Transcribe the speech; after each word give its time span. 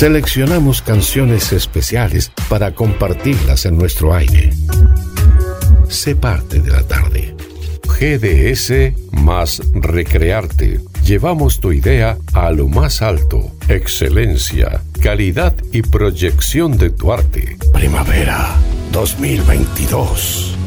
Seleccionamos 0.00 0.80
canciones 0.80 1.52
especiales 1.52 2.32
para 2.48 2.74
compartirlas 2.74 3.66
en 3.66 3.76
nuestro 3.76 4.14
aire. 4.14 4.50
Sé 5.90 6.16
parte 6.16 6.58
de 6.58 6.70
la 6.70 6.82
tarde. 6.84 7.36
GDS 7.84 8.94
más 9.12 9.60
Recrearte. 9.74 10.80
Llevamos 11.04 11.60
tu 11.60 11.72
idea 11.72 12.16
a 12.32 12.50
lo 12.50 12.66
más 12.66 13.02
alto. 13.02 13.52
Excelencia, 13.68 14.80
calidad 15.02 15.54
y 15.70 15.82
proyección 15.82 16.78
de 16.78 16.88
tu 16.88 17.12
arte. 17.12 17.58
Primavera 17.74 18.56
2022. 18.92 20.59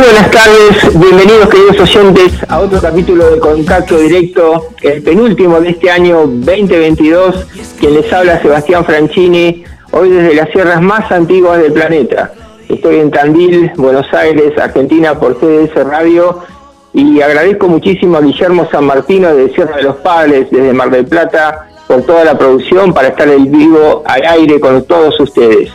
Buenas 0.00 0.30
tardes, 0.30 0.98
bienvenidos 0.98 1.48
queridos 1.48 1.80
oyentes 1.80 2.32
a 2.48 2.60
otro 2.60 2.80
capítulo 2.80 3.30
de 3.30 3.38
Contacto 3.40 3.98
Directo, 3.98 4.68
el 4.82 5.02
penúltimo 5.02 5.60
de 5.60 5.70
este 5.70 5.90
año 5.90 6.18
2022. 6.26 7.46
Quien 7.78 7.94
les 7.94 8.12
habla 8.12 8.40
Sebastián 8.40 8.84
Franchini, 8.84 9.64
hoy 9.90 10.10
desde 10.10 10.34
las 10.34 10.50
sierras 10.50 10.80
más 10.80 11.10
antiguas 11.10 11.60
del 11.60 11.72
planeta. 11.72 12.32
Estoy 12.68 12.96
en 12.96 13.10
Tandil, 13.10 13.72
Buenos 13.76 14.12
Aires, 14.12 14.56
Argentina 14.58 15.18
por 15.18 15.38
CDS 15.40 15.74
Radio 15.84 16.40
y 16.92 17.20
agradezco 17.20 17.68
muchísimo 17.68 18.16
a 18.16 18.20
Guillermo 18.20 18.68
San 18.70 18.84
Martino 18.84 19.34
de 19.34 19.50
Sierra 19.50 19.76
de 19.76 19.82
los 19.82 19.96
Padres, 19.96 20.48
desde 20.50 20.72
Mar 20.72 20.90
del 20.90 21.06
Plata, 21.06 21.67
por 21.88 22.02
toda 22.02 22.22
la 22.22 22.36
producción 22.38 22.92
para 22.92 23.08
estar 23.08 23.26
en 23.26 23.50
vivo 23.50 24.02
al 24.04 24.24
aire 24.24 24.60
con 24.60 24.84
todos 24.84 25.18
ustedes. 25.18 25.70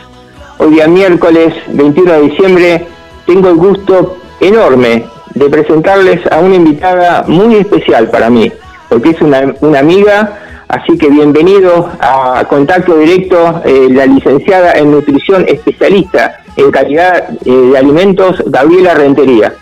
Hoy 0.58 0.70
día 0.70 0.86
miércoles 0.86 1.52
21 1.68 2.12
de 2.12 2.20
diciembre 2.22 2.86
tengo 3.26 3.48
el 3.48 3.56
gusto 3.56 4.16
enorme 4.40 5.04
de 5.34 5.50
presentarles 5.50 6.20
a 6.30 6.38
una 6.38 6.54
invitada 6.54 7.24
muy 7.26 7.56
especial 7.56 8.08
para 8.08 8.30
mí, 8.30 8.52
porque 8.88 9.10
es 9.10 9.20
una, 9.20 9.54
amiga, 9.76 10.38
así 10.68 10.96
que 10.96 11.08
bienvenido 11.08 11.90
a 11.98 12.44
Contacto 12.48 12.96
Directo, 12.96 13.62
eh, 13.64 13.88
la 13.90 14.06
licenciada 14.06 14.74
en 14.74 14.92
nutrición 14.92 15.44
especialista 15.48 16.38
en 16.56 16.70
calidad 16.70 17.30
eh, 17.44 17.50
de 17.50 17.76
alimentos, 17.76 18.40
Gabriela 18.46 18.94
Rentería. 18.94 19.52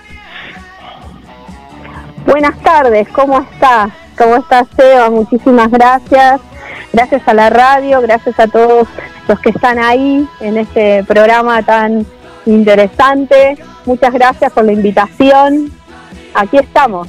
Buenas 2.27 2.61
tardes, 2.62 3.08
¿cómo 3.08 3.41
estás? 3.41 4.02
¿Cómo 4.23 4.37
estás, 4.37 4.69
Seba? 4.77 5.11
Muchísimas 5.11 5.69
gracias. 5.69 6.41
Gracias 6.92 7.23
a 7.27 7.34
la 7.34 7.51
radio, 7.51 8.01
gracias 8.01 8.39
a 8.39 8.47
todos 8.47 8.87
los 9.27 9.41
que 9.41 9.51
están 9.51 9.81
ahí 9.81 10.29
en 10.39 10.59
este 10.59 11.03
programa 11.03 11.61
tan 11.64 12.06
interesante. 12.47 13.56
Muchas 13.84 14.12
gracias 14.12 14.53
por 14.53 14.64
la 14.64 14.75
invitación. 14.75 15.73
Aquí 16.34 16.56
estamos. 16.56 17.09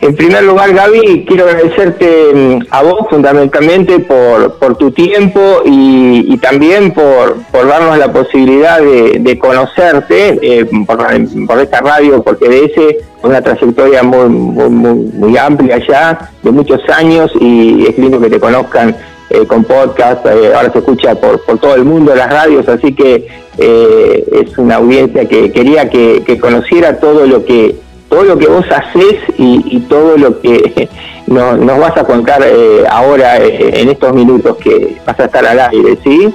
En 0.00 0.14
primer 0.14 0.44
lugar, 0.44 0.72
Gaby, 0.72 1.24
quiero 1.26 1.44
agradecerte 1.44 2.32
mm, 2.32 2.66
a 2.70 2.82
vos 2.82 3.06
fundamentalmente 3.10 3.98
por, 3.98 4.54
por 4.54 4.76
tu 4.76 4.92
tiempo 4.92 5.40
y, 5.64 6.36
también 6.38 6.92
por, 6.92 7.36
por, 7.50 7.66
darnos 7.66 7.98
la 7.98 8.12
posibilidad 8.12 8.80
de, 8.80 9.38
conocerte 9.38 10.38
eh, 10.40 10.66
por, 10.86 11.60
esta 11.60 11.80
radio, 11.80 12.22
porque 12.22 12.48
de 12.48 12.64
ese 12.64 12.98
una 13.22 13.42
trayectoria 13.42 14.04
muy, 14.04 14.28
muy, 14.28 15.36
amplia 15.36 15.78
ya, 15.78 16.30
de 16.42 16.50
muchos 16.52 16.80
años, 16.88 17.32
y 17.40 17.86
es 17.88 17.98
lindo 17.98 18.20
que 18.20 18.30
te 18.30 18.38
conozcan 18.38 18.96
eh, 19.30 19.44
con 19.46 19.64
podcast, 19.64 20.24
eh, 20.26 20.54
ahora 20.54 20.70
se 20.70 20.78
escucha 20.78 21.16
por, 21.16 21.40
por 21.44 21.58
todo 21.58 21.74
el 21.74 21.84
mundo 21.84 22.14
las 22.14 22.30
radios, 22.30 22.68
así 22.68 22.94
que 22.94 23.26
es 23.58 24.56
una 24.56 24.76
audiencia 24.76 25.26
que 25.26 25.50
quería 25.50 25.90
que, 25.90 26.38
conociera 26.40 27.00
todo 27.00 27.26
lo 27.26 27.44
que 27.44 27.74
todo 28.08 28.24
lo 28.24 28.38
que 28.38 28.46
vos 28.46 28.64
haces 28.70 29.16
y, 29.36 29.80
todo 29.88 30.16
lo 30.16 30.40
que 30.40 30.88
nos, 31.26 31.78
vas 31.78 31.96
a 31.96 32.04
contar 32.04 32.42
ahora 32.90 33.36
en 33.38 33.88
estos 33.88 34.12
minutos 34.14 34.56
que 34.56 34.96
vas 35.06 35.18
a 35.20 35.24
estar 35.26 35.46
al 35.46 35.60
aire, 35.60 35.98
¿sí? 36.02 36.34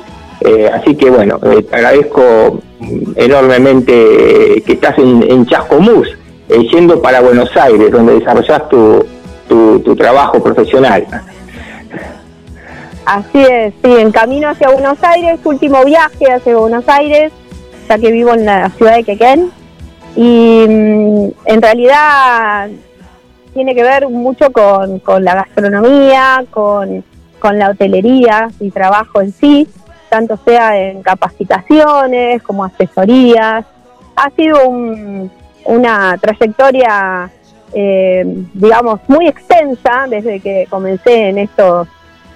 así 0.74 0.96
que 0.96 1.10
bueno, 1.10 1.40
te 1.40 1.76
agradezco 1.76 2.60
enormemente 3.16 4.62
que 4.66 4.74
estás 4.74 4.98
en, 4.98 5.24
en 5.30 5.46
Chascomús, 5.46 6.08
yendo 6.72 7.02
para 7.02 7.22
Buenos 7.22 7.56
Aires, 7.56 7.92
donde 7.92 8.20
desarrollas 8.20 8.68
tu, 8.70 9.06
tu, 9.48 9.80
tu 9.80 9.96
trabajo 9.96 10.44
profesional. 10.44 11.06
Así 13.06 13.40
es, 13.40 13.74
sí, 13.84 13.92
en 13.92 14.12
camino 14.12 14.50
hacia 14.50 14.70
Buenos 14.70 14.98
Aires, 15.04 15.40
último 15.44 15.84
viaje 15.84 16.32
hacia 16.32 16.56
Buenos 16.56 16.88
Aires, 16.88 17.34
ya 17.90 17.98
que 17.98 18.12
vivo 18.12 18.34
en 18.34 18.46
la 18.46 18.70
ciudad 18.70 18.96
de 18.96 19.04
Quequén. 19.04 19.52
Y 20.16 20.66
mm, 20.68 21.28
en 21.46 21.62
realidad 21.62 22.70
tiene 23.54 23.76
que 23.76 23.84
ver 23.84 24.08
mucho 24.10 24.52
con, 24.52 25.24
la 25.24 25.36
gastronomía, 25.36 26.46
con, 26.50 27.04
la 27.42 27.70
hotelería 27.70 28.50
y 28.60 28.72
trabajo 28.72 29.22
en 29.22 29.32
sí, 29.32 29.68
tanto 30.10 30.38
sea 30.46 30.78
en 30.80 31.04
capacitaciones 31.04 32.42
como 32.42 32.64
asesorías. 32.64 33.66
Ha 34.16 34.30
sido 34.32 34.60
una 35.66 36.18
trayectoria, 36.20 37.30
eh, 37.74 38.24
digamos, 38.54 39.02
muy 39.08 39.28
extensa 39.28 40.06
desde 40.10 40.40
que 40.40 40.68
comencé 40.70 41.30
en 41.30 41.40
estos 41.40 41.88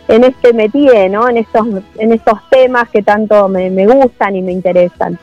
en 0.07 0.23
este 0.23 0.53
métier, 0.53 1.11
¿no? 1.11 1.27
En 1.29 1.37
estos, 1.37 1.67
en 1.97 2.13
estos 2.13 2.39
temas 2.49 2.89
que 2.89 3.01
tanto 3.01 3.47
me, 3.47 3.69
gustan 3.85 4.35
y 4.35 4.41
me 4.41 4.51
interesan. 4.51 5.19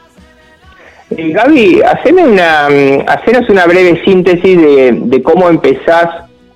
Eh, 1.16 1.32
Gaby, 1.32 1.80
haceme 1.82 2.24
una, 2.24 2.68
mm, 2.68 3.04
hacenos 3.06 3.48
una 3.48 3.66
breve 3.66 4.02
síntesis 4.04 4.56
de, 4.56 5.22
cómo 5.22 5.48
empezás 5.48 6.08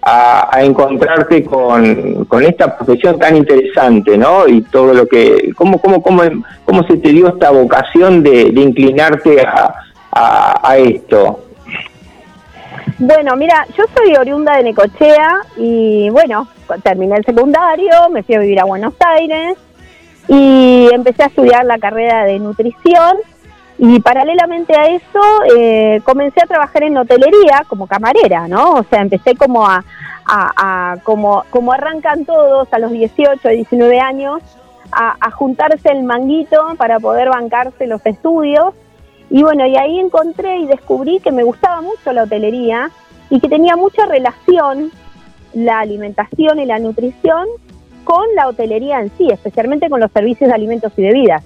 a, 0.03 0.63
encontrarte 0.63 1.45
con, 1.45 2.27
esta 2.43 2.77
profesión 2.77 3.19
tan 3.19 3.37
interesante, 3.37 4.17
¿no? 4.17 4.49
Y 4.49 4.63
todo 4.63 4.95
lo 4.95 5.07
que, 5.07 5.53
cómo, 5.55 5.81
cómo, 5.81 6.03
cómo, 6.03 6.23
cómo 6.65 6.83
se 6.85 6.97
te 6.97 7.11
dio 7.11 7.29
esta 7.29 7.51
vocación 7.51 8.23
de, 8.23 8.43
inclinarte 8.57 9.43
a, 9.43 9.75
a 10.11 10.77
esto. 10.79 11.41
Bueno, 12.99 13.37
mira, 13.37 13.67
yo 13.77 13.85
soy 13.95 14.17
oriunda 14.17 14.57
de 14.57 14.65
Necochea 14.65 15.41
y 15.57 16.09
bueno, 16.11 16.49
terminé 16.83 17.17
el 17.17 17.25
secundario, 17.25 18.09
me 18.11 18.23
fui 18.23 18.35
a 18.35 18.41
vivir 18.41 18.59
a 18.61 18.65
Buenos 18.65 18.95
Aires 18.99 19.57
y 20.27 20.89
empecé 20.93 21.25
a 21.25 21.27
estudiar 21.27 21.65
la 21.65 21.79
carrera 21.79 22.25
de 22.25 22.39
nutrición 22.39 23.19
y 23.79 24.01
paralelamente 24.01 24.77
a 24.77 24.87
eso 24.87 25.21
eh, 25.57 26.01
comencé 26.05 26.43
a 26.43 26.47
trabajar 26.47 26.83
en 26.83 26.97
hotelería 26.97 27.65
como 27.69 27.87
camarera, 27.87 28.49
¿no? 28.49 28.75
O 28.75 28.83
sea, 28.83 29.01
empecé 29.01 29.37
como 29.37 29.67
a, 29.67 29.85
como, 31.05 31.45
como 31.51 31.73
arrancan 31.73 32.25
todos 32.25 32.69
a 32.73 32.79
los 32.81 32.91
18, 32.91 33.49
19 33.49 34.01
años, 34.01 34.43
a, 34.91 35.15
a 35.21 35.31
juntarse 35.31 35.91
el 35.91 36.03
manguito 36.03 36.75
para 36.77 36.99
poder 36.99 37.29
bancarse 37.29 37.87
los 37.87 38.05
estudios. 38.05 38.75
Y 39.31 39.43
bueno, 39.43 39.65
y 39.67 39.77
ahí 39.77 40.01
encontré 40.01 40.59
y 40.59 40.67
descubrí 40.67 41.21
que 41.21 41.31
me 41.31 41.45
gustaba 41.45 41.81
mucho 41.81 42.13
la 42.13 42.25
hotelería 42.25 42.91
y 43.31 43.41
que 43.41 43.49
tenía 43.49 43.77
mucha 43.77 44.07
relación 44.07 44.91
la 45.55 45.81
alimentación 45.81 46.59
y 46.59 46.67
la 46.67 46.79
nutrición 46.79 47.47
con 48.05 48.25
la 48.35 48.49
hotelería 48.49 49.01
en 49.01 49.11
sí, 49.17 49.29
especialmente 49.31 49.89
con 49.89 50.01
los 50.01 50.11
servicios 50.11 50.49
de 50.49 50.55
alimentos 50.55 50.93
y 50.97 51.03
bebidas. 51.03 51.45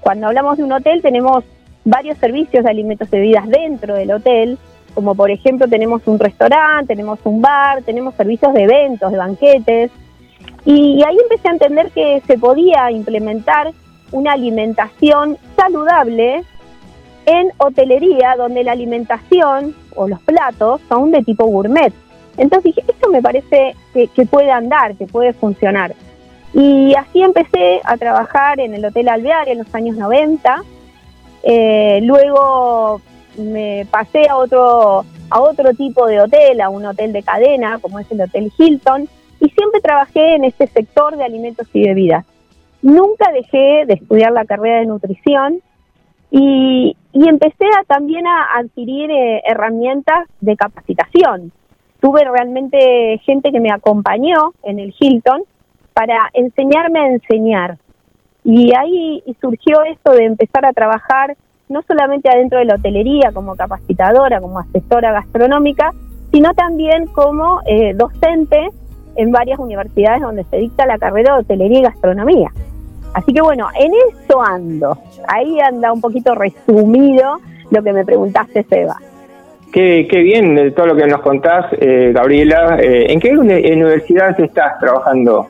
Cuando 0.00 0.28
hablamos 0.28 0.56
de 0.56 0.64
un 0.64 0.72
hotel 0.72 1.02
tenemos 1.02 1.44
varios 1.86 2.18
servicios 2.18 2.64
de 2.64 2.70
alimentos 2.70 3.08
y 3.08 3.16
bebidas 3.16 3.48
dentro 3.48 3.94
del 3.94 4.12
hotel, 4.12 4.58
como 4.92 5.14
por 5.14 5.30
ejemplo 5.30 5.68
tenemos 5.68 6.02
un 6.06 6.18
restaurante, 6.18 6.88
tenemos 6.88 7.18
un 7.24 7.40
bar, 7.40 7.82
tenemos 7.82 8.14
servicios 8.14 8.52
de 8.52 8.64
eventos, 8.64 9.12
de 9.12 9.18
banquetes. 9.18 9.90
Y 10.64 11.02
ahí 11.04 11.16
empecé 11.22 11.48
a 11.48 11.52
entender 11.52 11.90
que 11.92 12.22
se 12.26 12.38
podía 12.38 12.90
implementar 12.90 13.72
una 14.10 14.32
alimentación 14.32 15.38
saludable 15.56 16.42
en 17.26 17.52
hotelería, 17.58 18.34
donde 18.36 18.64
la 18.64 18.72
alimentación 18.72 19.74
o 19.94 20.08
los 20.08 20.20
platos 20.20 20.80
son 20.88 21.10
de 21.10 21.22
tipo 21.22 21.44
gourmet. 21.44 21.92
Entonces 22.36 22.74
dije, 22.74 22.84
esto 22.88 23.10
me 23.10 23.22
parece 23.22 23.74
que, 23.92 24.26
puede 24.26 24.50
andar, 24.50 24.96
que 24.96 25.06
puede 25.06 25.32
funcionar. 25.32 25.94
Y 26.52 26.94
así 26.94 27.22
empecé 27.22 27.80
a 27.84 27.96
trabajar 27.96 28.60
en 28.60 28.74
el 28.74 28.84
Hotel 28.84 29.08
Alvear 29.08 29.48
en 29.48 29.58
los 29.58 29.74
años 29.74 29.96
90. 29.96 30.62
Eh, 31.48 32.00
luego 32.02 33.00
me 33.38 33.86
pasé 33.88 34.28
a 34.28 34.36
otro, 34.36 35.04
a 35.30 35.40
otro 35.40 35.72
tipo 35.74 36.04
de 36.06 36.20
hotel, 36.20 36.60
a 36.60 36.68
un 36.68 36.84
hotel 36.84 37.12
de 37.12 37.22
cadena, 37.22 37.78
como 37.80 38.00
es 38.00 38.10
el 38.10 38.20
Hotel 38.20 38.52
Hilton, 38.58 39.08
y 39.38 39.48
siempre 39.50 39.80
trabajé 39.80 40.34
en 40.34 40.44
este 40.44 40.66
sector 40.66 41.16
de 41.16 41.22
alimentos 41.22 41.68
y 41.72 41.86
bebidas. 41.86 42.26
nunca 42.82 43.30
dejé 43.32 43.86
de 43.86 43.94
estudiar 43.94 44.32
la 44.32 44.44
carrera 44.44 44.80
de 44.80 44.86
nutrición 44.86 45.60
y, 46.30 46.96
empecé 47.12 47.64
también 47.86 48.26
a 48.26 48.58
adquirir 48.58 49.10
eh, 49.10 49.42
herramientas 49.46 50.28
de 50.40 50.56
capacitación. 50.56 51.52
Tuve 52.00 52.24
realmente 52.24 53.18
gente 53.24 53.52
que 53.52 53.60
me 53.60 53.72
acompañó 53.72 54.52
en 54.62 54.78
el 54.78 54.94
Hilton 54.98 55.42
para 55.94 56.28
enseñarme 56.34 57.00
a 57.00 57.06
enseñar. 57.08 57.78
Y 58.48 58.72
ahí 58.76 59.24
surgió 59.40 59.82
esto 59.82 60.12
de 60.12 60.24
empezar 60.24 60.64
a 60.64 60.72
trabajar 60.72 61.36
no 61.68 61.82
solamente 61.82 62.28
adentro 62.28 62.60
de 62.60 62.64
la 62.66 62.76
hotelería 62.76 63.32
como 63.34 63.56
capacitadora, 63.56 64.40
como 64.40 64.60
asesora 64.60 65.10
gastronómica, 65.10 65.90
sino 66.30 66.54
también 66.54 67.06
como 67.06 67.60
eh, 67.66 67.92
docente 67.94 68.68
en 69.16 69.32
varias 69.32 69.58
universidades 69.58 70.22
donde 70.22 70.44
se 70.44 70.58
dicta 70.58 70.86
la 70.86 70.96
carrera 70.96 71.34
de 71.34 71.40
hotelería 71.40 71.80
y 71.80 71.82
gastronomía. 71.82 72.52
Así 73.14 73.32
que 73.32 73.40
bueno, 73.40 73.66
en 73.80 73.90
eso 73.94 74.40
ando. 74.40 74.96
Ahí 75.26 75.58
anda 75.58 75.92
un 75.92 76.00
poquito 76.00 76.36
resumido 76.36 77.40
lo 77.72 77.82
que 77.82 77.92
me 77.92 78.04
preguntaste, 78.04 78.62
Seba. 78.62 78.96
Qué, 79.72 80.06
qué 80.08 80.20
bien 80.20 80.72
todo 80.76 80.86
lo 80.86 80.94
que 80.94 81.06
nos 81.08 81.20
contás, 81.20 81.66
eh, 81.80 82.12
Gabriela. 82.14 82.78
Eh, 82.80 83.12
¿En 83.12 83.18
qué 83.18 83.36
universidad 83.36 84.38
estás 84.40 84.78
trabajando? 84.78 85.48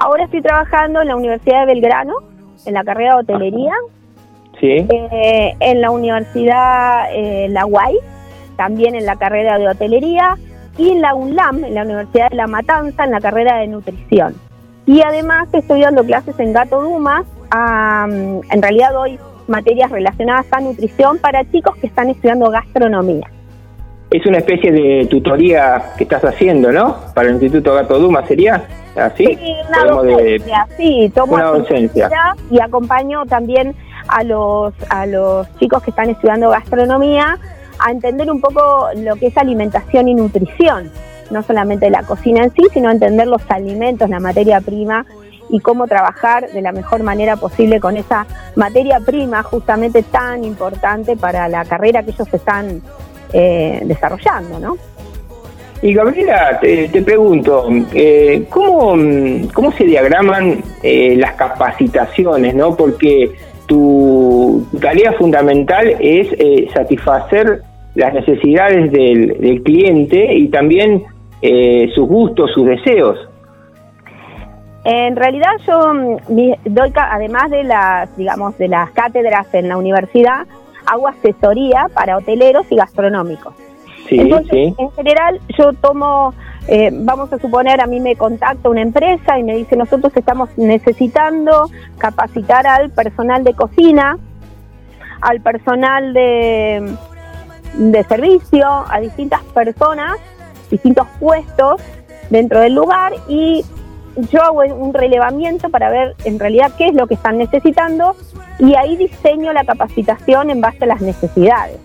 Ahora 0.00 0.24
estoy 0.24 0.40
trabajando 0.40 1.02
en 1.02 1.08
la 1.08 1.16
Universidad 1.16 1.60
de 1.60 1.74
Belgrano, 1.74 2.14
en 2.64 2.72
la 2.72 2.82
carrera 2.84 3.16
de 3.16 3.20
hotelería. 3.20 3.74
Sí. 4.58 4.86
Eh, 4.88 5.54
en 5.60 5.80
la 5.82 5.90
Universidad 5.90 7.04
La 7.50 7.64
Guay, 7.64 7.98
también 8.56 8.94
en 8.94 9.04
la 9.04 9.16
carrera 9.16 9.58
de 9.58 9.68
hotelería. 9.68 10.38
Y 10.78 10.92
en 10.92 11.02
la 11.02 11.14
UNLAM, 11.14 11.64
en 11.64 11.74
la 11.74 11.82
Universidad 11.82 12.30
de 12.30 12.36
La 12.36 12.46
Matanza, 12.46 13.04
en 13.04 13.10
la 13.10 13.20
carrera 13.20 13.58
de 13.58 13.66
nutrición. 13.66 14.34
Y 14.86 15.02
además 15.02 15.48
estoy 15.52 15.82
dando 15.82 16.02
clases 16.02 16.38
en 16.38 16.54
Gato 16.54 16.80
Dumas. 16.80 17.26
en 17.52 18.62
realidad 18.62 18.94
doy 18.94 19.18
materias 19.48 19.90
relacionadas 19.90 20.46
a 20.50 20.60
nutrición 20.60 21.18
para 21.18 21.44
chicos 21.50 21.76
que 21.76 21.88
están 21.88 22.08
estudiando 22.08 22.48
gastronomía. 22.48 23.28
Es 24.10 24.26
una 24.26 24.38
especie 24.38 24.72
de 24.72 25.06
tutoría 25.08 25.92
que 25.96 26.04
estás 26.04 26.24
haciendo, 26.24 26.72
¿no? 26.72 26.96
Para 27.14 27.28
el 27.28 27.34
Instituto 27.34 27.74
Gato 27.74 27.98
Dumas, 27.98 28.26
¿sería 28.26 28.64
así? 28.96 29.24
Sí, 29.24 29.54
una 29.68 29.84
docencia, 29.84 30.66
sí, 30.76 31.12
tomo 31.14 31.34
una 31.34 31.44
docencia. 31.46 32.10
y 32.50 32.60
acompaño 32.60 33.24
también 33.26 33.74
a 34.08 34.24
los, 34.24 34.74
a 34.88 35.06
los 35.06 35.46
chicos 35.58 35.82
que 35.82 35.90
están 35.90 36.10
estudiando 36.10 36.50
gastronomía 36.50 37.38
a 37.78 37.90
entender 37.92 38.30
un 38.30 38.40
poco 38.40 38.88
lo 38.96 39.14
que 39.16 39.28
es 39.28 39.36
alimentación 39.36 40.08
y 40.08 40.14
nutrición 40.14 40.90
no 41.30 41.42
solamente 41.42 41.90
la 41.90 42.02
cocina 42.02 42.44
en 42.44 42.52
sí, 42.52 42.62
sino 42.72 42.90
entender 42.90 43.26
los 43.26 43.42
alimentos, 43.48 44.10
la 44.10 44.20
materia 44.20 44.60
prima 44.60 45.06
y 45.48 45.60
cómo 45.60 45.86
trabajar 45.86 46.50
de 46.50 46.62
la 46.62 46.72
mejor 46.72 47.02
manera 47.02 47.36
posible 47.36 47.80
con 47.80 47.96
esa 47.96 48.26
materia 48.54 49.00
prima 49.00 49.42
justamente 49.42 50.02
tan 50.02 50.44
importante 50.44 51.16
para 51.16 51.48
la 51.48 51.64
carrera 51.64 52.02
que 52.02 52.10
ellos 52.10 52.32
están 52.32 52.82
eh, 53.32 53.80
desarrollando, 53.84 54.58
¿no? 54.58 54.76
Y 55.82 55.94
Gabriela, 55.94 56.58
te, 56.60 56.88
pregunto, 57.02 57.66
eh, 57.94 58.44
¿cómo, 58.50 58.94
¿cómo, 59.54 59.72
se 59.72 59.84
diagraman 59.84 60.62
eh, 60.82 61.16
las 61.16 61.32
capacitaciones? 61.32 62.54
¿no? 62.54 62.76
Porque 62.76 63.30
tu 63.66 64.66
tarea 64.78 65.12
fundamental 65.14 65.96
es 66.00 66.28
satisfacer 66.74 67.62
las 67.94 68.14
necesidades 68.14 68.92
del, 68.92 69.40
del, 69.40 69.62
cliente 69.62 70.34
y 70.34 70.48
también 70.48 71.04
eh, 71.42 71.90
sus 71.94 72.06
gustos, 72.06 72.50
sus 72.52 72.66
deseos. 72.66 73.18
En 74.84 75.16
realidad 75.16 75.52
yo 75.66 75.92
mm, 75.92 76.16
doy, 76.66 76.92
además 76.94 77.50
de 77.50 77.64
las, 77.64 78.16
digamos, 78.16 78.56
de 78.58 78.68
las 78.68 78.90
cátedras 78.90 79.52
en 79.54 79.68
la 79.68 79.76
universidad, 79.76 80.46
hago 80.86 81.08
asesoría 81.08 81.86
para 81.94 82.16
hoteleros 82.16 82.66
y 82.70 82.76
gastronómicos. 82.76 83.54
Sí, 84.08 84.30
sí. 84.50 84.74
En 84.76 84.90
general 84.92 85.40
yo 85.56 85.72
tomo, 85.74 86.34
eh, 86.66 86.90
vamos 86.92 87.32
a 87.32 87.38
suponer, 87.38 87.80
a 87.80 87.86
mí 87.86 88.00
me 88.00 88.16
contacta 88.16 88.68
una 88.68 88.82
empresa 88.82 89.38
y 89.38 89.44
me 89.44 89.54
dice, 89.56 89.76
nosotros 89.76 90.12
estamos 90.16 90.48
necesitando 90.56 91.70
capacitar 91.98 92.66
al 92.66 92.90
personal 92.90 93.44
de 93.44 93.54
cocina, 93.54 94.18
al 95.20 95.40
personal 95.40 96.12
de, 96.12 96.92
de 97.74 98.04
servicio, 98.04 98.66
a 98.66 99.00
distintas 99.00 99.42
personas 99.54 100.16
distintos 100.70 101.06
puestos 101.18 101.80
dentro 102.30 102.60
del 102.60 102.74
lugar 102.74 103.12
y 103.28 103.64
yo 104.30 104.42
hago 104.42 104.60
un 104.74 104.94
relevamiento 104.94 105.68
para 105.68 105.90
ver 105.90 106.14
en 106.24 106.38
realidad 106.38 106.72
qué 106.78 106.86
es 106.86 106.94
lo 106.94 107.06
que 107.06 107.14
están 107.14 107.38
necesitando 107.38 108.16
y 108.60 108.74
ahí 108.74 108.96
diseño 108.96 109.52
la 109.52 109.64
capacitación 109.64 110.50
en 110.50 110.60
base 110.60 110.84
a 110.84 110.86
las 110.86 111.00
necesidades. 111.00 111.78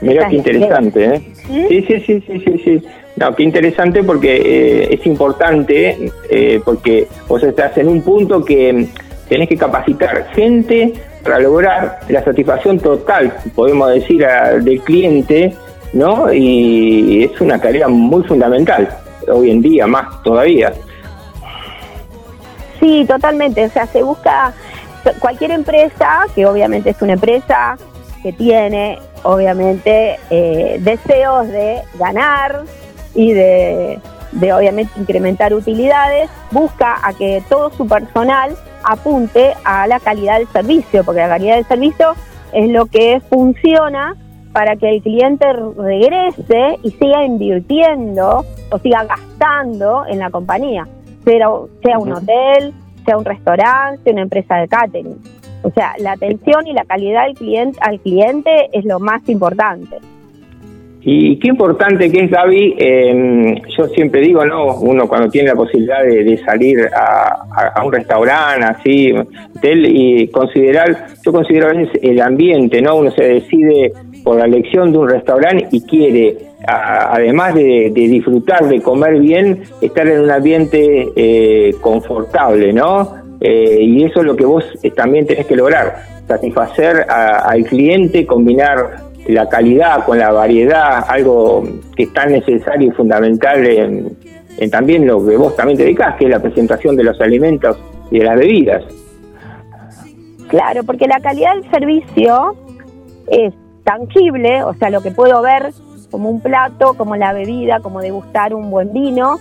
Mira 0.00 0.28
qué 0.28 0.36
interesante, 0.36 1.04
¿eh? 1.04 1.22
¿Sí? 1.46 1.84
sí, 1.86 2.00
sí, 2.00 2.24
sí, 2.26 2.40
sí, 2.44 2.60
sí, 2.64 2.82
No, 3.16 3.34
qué 3.34 3.42
interesante 3.42 4.04
porque 4.04 4.36
eh, 4.36 4.94
es 4.94 5.06
importante, 5.06 6.12
eh, 6.30 6.60
porque 6.64 7.08
vos 7.26 7.42
estás 7.42 7.76
en 7.78 7.88
un 7.88 8.02
punto 8.02 8.44
que 8.44 8.86
tenés 9.28 9.48
que 9.48 9.56
capacitar 9.56 10.28
gente 10.34 10.92
para 11.24 11.40
lograr 11.40 12.00
la 12.08 12.22
satisfacción 12.22 12.78
total, 12.78 13.32
podemos 13.54 13.92
decir, 13.92 14.24
del 14.62 14.80
cliente 14.82 15.54
¿no? 15.92 16.32
Y 16.32 17.24
es 17.24 17.40
una 17.40 17.58
tarea 17.58 17.88
muy 17.88 18.22
fundamental, 18.24 18.88
hoy 19.28 19.50
en 19.50 19.62
día 19.62 19.86
más 19.86 20.22
todavía. 20.22 20.72
Sí, 22.80 23.04
totalmente, 23.06 23.64
o 23.64 23.70
sea, 23.70 23.86
se 23.86 24.02
busca 24.02 24.52
cualquier 25.20 25.52
empresa, 25.52 26.26
que 26.34 26.46
obviamente 26.46 26.90
es 26.90 27.00
una 27.00 27.14
empresa 27.14 27.76
que 28.22 28.32
tiene, 28.32 28.98
obviamente, 29.22 30.18
eh, 30.30 30.78
deseos 30.80 31.48
de 31.48 31.80
ganar 31.98 32.62
y 33.14 33.32
de, 33.32 34.00
de, 34.32 34.52
obviamente, 34.52 34.92
incrementar 34.98 35.54
utilidades, 35.54 36.28
busca 36.50 36.98
a 37.02 37.12
que 37.12 37.42
todo 37.48 37.70
su 37.70 37.86
personal 37.86 38.56
apunte 38.84 39.54
a 39.64 39.86
la 39.86 40.00
calidad 40.00 40.38
del 40.38 40.48
servicio, 40.48 41.04
porque 41.04 41.20
la 41.20 41.28
calidad 41.28 41.56
del 41.56 41.66
servicio 41.66 42.14
es 42.52 42.68
lo 42.70 42.86
que 42.86 43.20
funciona 43.28 44.16
para 44.52 44.76
que 44.76 44.88
el 44.88 45.02
cliente 45.02 45.46
regrese 45.52 46.78
y 46.82 46.90
siga 46.92 47.24
invirtiendo 47.24 48.44
o 48.70 48.78
siga 48.78 49.04
gastando 49.04 50.06
en 50.06 50.18
la 50.18 50.30
compañía, 50.30 50.86
sea, 51.26 51.48
sea 51.82 51.98
un 51.98 52.12
hotel, 52.12 52.72
sea 53.04 53.18
un 53.18 53.24
restaurante, 53.24 54.10
una 54.10 54.22
empresa 54.22 54.56
de 54.56 54.68
catering. 54.68 55.16
O 55.62 55.70
sea, 55.70 55.94
la 55.98 56.12
atención 56.12 56.66
y 56.66 56.72
la 56.72 56.84
calidad 56.84 57.26
del 57.26 57.34
cliente, 57.34 57.78
al 57.82 58.00
cliente 58.00 58.68
es 58.72 58.84
lo 58.84 59.00
más 59.00 59.28
importante. 59.28 59.96
Y 61.08 61.38
qué 61.38 61.48
importante 61.50 62.10
que 62.10 62.24
es, 62.24 62.30
Gaby, 62.32 62.74
em, 62.78 63.54
yo 63.78 63.86
siempre 63.86 64.22
digo, 64.22 64.44
¿no? 64.44 64.74
Uno 64.78 65.06
cuando 65.06 65.28
tiene 65.28 65.50
la 65.50 65.54
posibilidad 65.54 66.02
de, 66.02 66.36
salir 66.38 66.80
a, 66.92 67.84
un 67.84 67.92
restaurante, 67.92 68.64
así, 68.64 69.12
hotel, 69.12 69.86
y 69.86 70.26
considerar, 70.28 71.06
yo 71.24 71.32
considero 71.32 71.68
a 71.68 71.74
veces 71.74 71.90
el 72.02 72.20
ambiente, 72.20 72.82
¿no? 72.82 72.96
Uno 72.96 73.12
se 73.12 73.22
decide 73.22 73.92
por 74.24 74.38
la 74.38 74.46
elección 74.46 74.90
de 74.90 74.98
un 74.98 75.08
restaurante 75.08 75.68
y 75.70 75.80
quiere, 75.82 76.36
además 76.66 77.54
de, 77.54 77.90
disfrutar, 77.94 78.68
de 78.68 78.80
comer 78.80 79.20
bien, 79.20 79.62
estar 79.80 80.06
en 80.06 80.20
un 80.20 80.30
ambiente 80.30 81.08
eh, 81.14 81.74
confortable, 81.80 82.72
¿no? 82.72 83.14
Eh, 83.40 83.78
y 83.82 84.04
eso 84.04 84.20
es 84.20 84.26
lo 84.26 84.34
que 84.34 84.44
vos 84.44 84.64
eh, 84.82 84.90
también 84.90 85.26
tenés 85.26 85.46
que 85.46 85.56
lograr, 85.56 85.96
satisfacer 86.26 87.06
al 87.08 87.64
cliente, 87.64 88.26
combinar 88.26 89.04
la 89.28 89.48
calidad 89.48 90.04
con 90.04 90.18
la 90.18 90.32
variedad, 90.32 91.04
algo 91.08 91.64
que 91.96 92.04
es 92.04 92.12
tan 92.12 92.32
necesario 92.32 92.88
y 92.88 92.90
fundamental 92.92 93.66
en, 93.66 94.70
también 94.70 95.06
lo 95.06 95.24
que 95.24 95.36
vos 95.36 95.54
también 95.54 95.76
te 95.76 95.84
dedicás, 95.84 96.16
que 96.16 96.24
es 96.24 96.30
la 96.30 96.40
presentación 96.40 96.96
de 96.96 97.04
los 97.04 97.20
alimentos 97.20 97.78
y 98.10 98.20
de 98.20 98.24
las 98.24 98.38
bebidas. 98.38 98.84
Claro, 100.48 100.84
porque 100.84 101.06
la 101.06 101.20
calidad 101.20 101.54
del 101.54 101.70
servicio 101.70 102.54
es 103.28 103.52
tangible, 103.84 104.62
o 104.62 104.74
sea, 104.74 104.90
lo 104.90 105.00
que 105.02 105.10
puedo 105.10 105.42
ver 105.42 105.72
como 106.10 106.30
un 106.30 106.40
plato, 106.40 106.94
como 106.94 107.16
la 107.16 107.32
bebida, 107.32 107.80
como 107.80 108.00
degustar 108.00 108.54
un 108.54 108.70
buen 108.70 108.92
vino, 108.92 109.38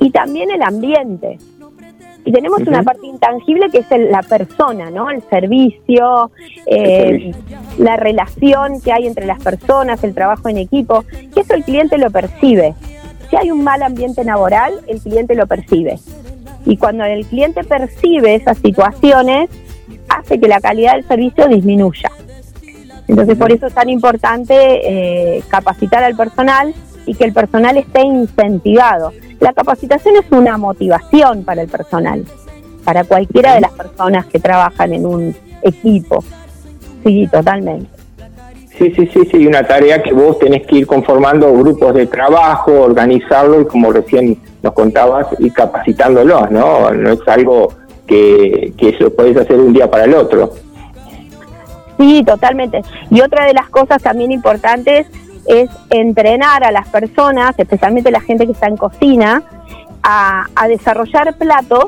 y 0.00 0.10
también 0.10 0.50
el 0.50 0.62
ambiente. 0.62 1.38
Y 2.26 2.32
tenemos 2.32 2.60
una 2.60 2.82
parte 2.82 3.06
intangible 3.06 3.68
que 3.70 3.78
es 3.78 3.86
la 3.90 4.22
persona, 4.22 4.90
¿no? 4.90 5.10
El 5.10 5.22
servicio, 5.28 6.30
eh, 6.66 7.32
la 7.78 7.96
relación 7.96 8.80
que 8.80 8.92
hay 8.92 9.06
entre 9.06 9.26
las 9.26 9.42
personas, 9.42 10.02
el 10.04 10.14
trabajo 10.14 10.48
en 10.48 10.56
equipo, 10.56 11.04
que 11.34 11.40
eso 11.40 11.54
el 11.54 11.64
cliente 11.64 11.98
lo 11.98 12.10
percibe. 12.10 12.74
Si 13.28 13.36
hay 13.36 13.50
un 13.50 13.62
mal 13.62 13.82
ambiente 13.82 14.24
laboral, 14.24 14.72
el 14.86 15.00
cliente 15.00 15.34
lo 15.34 15.46
percibe. 15.46 15.98
Y 16.64 16.78
cuando 16.78 17.04
el 17.04 17.26
cliente 17.26 17.62
percibe 17.62 18.36
esas 18.36 18.56
situaciones, 18.56 19.50
hace 20.08 20.40
que 20.40 20.48
la 20.48 20.60
calidad 20.60 20.94
del 20.94 21.06
servicio 21.06 21.46
disminuya. 21.48 22.10
Entonces, 23.08 23.36
por 23.36 23.52
eso 23.52 23.66
es 23.66 23.74
tan 23.74 23.88
importante 23.88 24.54
eh, 24.56 25.42
capacitar 25.48 26.02
al 26.02 26.16
personal 26.16 26.74
y 27.06 27.14
que 27.14 27.24
el 27.24 27.32
personal 27.32 27.76
esté 27.76 28.00
incentivado. 28.00 29.12
La 29.40 29.52
capacitación 29.52 30.16
es 30.16 30.30
una 30.30 30.56
motivación 30.56 31.44
para 31.44 31.62
el 31.62 31.68
personal, 31.68 32.24
para 32.84 33.04
cualquiera 33.04 33.54
de 33.54 33.60
las 33.60 33.72
personas 33.72 34.26
que 34.26 34.38
trabajan 34.38 34.92
en 34.94 35.06
un 35.06 35.36
equipo. 35.62 36.24
Sí, 37.04 37.28
totalmente. 37.30 37.88
Sí, 38.78 38.92
sí, 38.96 39.08
sí, 39.12 39.20
sí, 39.30 39.46
una 39.46 39.62
tarea 39.62 40.02
que 40.02 40.12
vos 40.12 40.38
tenés 40.38 40.66
que 40.66 40.78
ir 40.78 40.86
conformando 40.86 41.52
grupos 41.52 41.94
de 41.94 42.06
trabajo, 42.06 42.72
organizarlo 42.72 43.60
y 43.60 43.66
como 43.66 43.92
recién 43.92 44.36
nos 44.62 44.72
contabas, 44.72 45.28
ir 45.38 45.52
capacitándolos, 45.52 46.50
¿no? 46.50 46.90
No 46.90 47.12
es 47.12 47.20
algo 47.28 47.72
que, 48.06 48.72
que 48.76 48.88
eso 48.88 49.14
podés 49.14 49.36
hacer 49.36 49.60
un 49.60 49.72
día 49.72 49.88
para 49.88 50.04
el 50.04 50.14
otro. 50.14 50.54
Sí, 51.98 52.24
totalmente. 52.24 52.82
Y 53.10 53.20
otra 53.20 53.46
de 53.46 53.54
las 53.54 53.68
cosas 53.68 54.02
también 54.02 54.32
importantes 54.32 55.06
es 55.46 55.70
entrenar 55.90 56.64
a 56.64 56.72
las 56.72 56.88
personas, 56.88 57.54
especialmente 57.58 58.10
la 58.10 58.20
gente 58.20 58.46
que 58.46 58.52
está 58.52 58.66
en 58.66 58.76
cocina, 58.76 59.42
a, 60.02 60.46
a 60.54 60.68
desarrollar 60.68 61.34
platos 61.36 61.86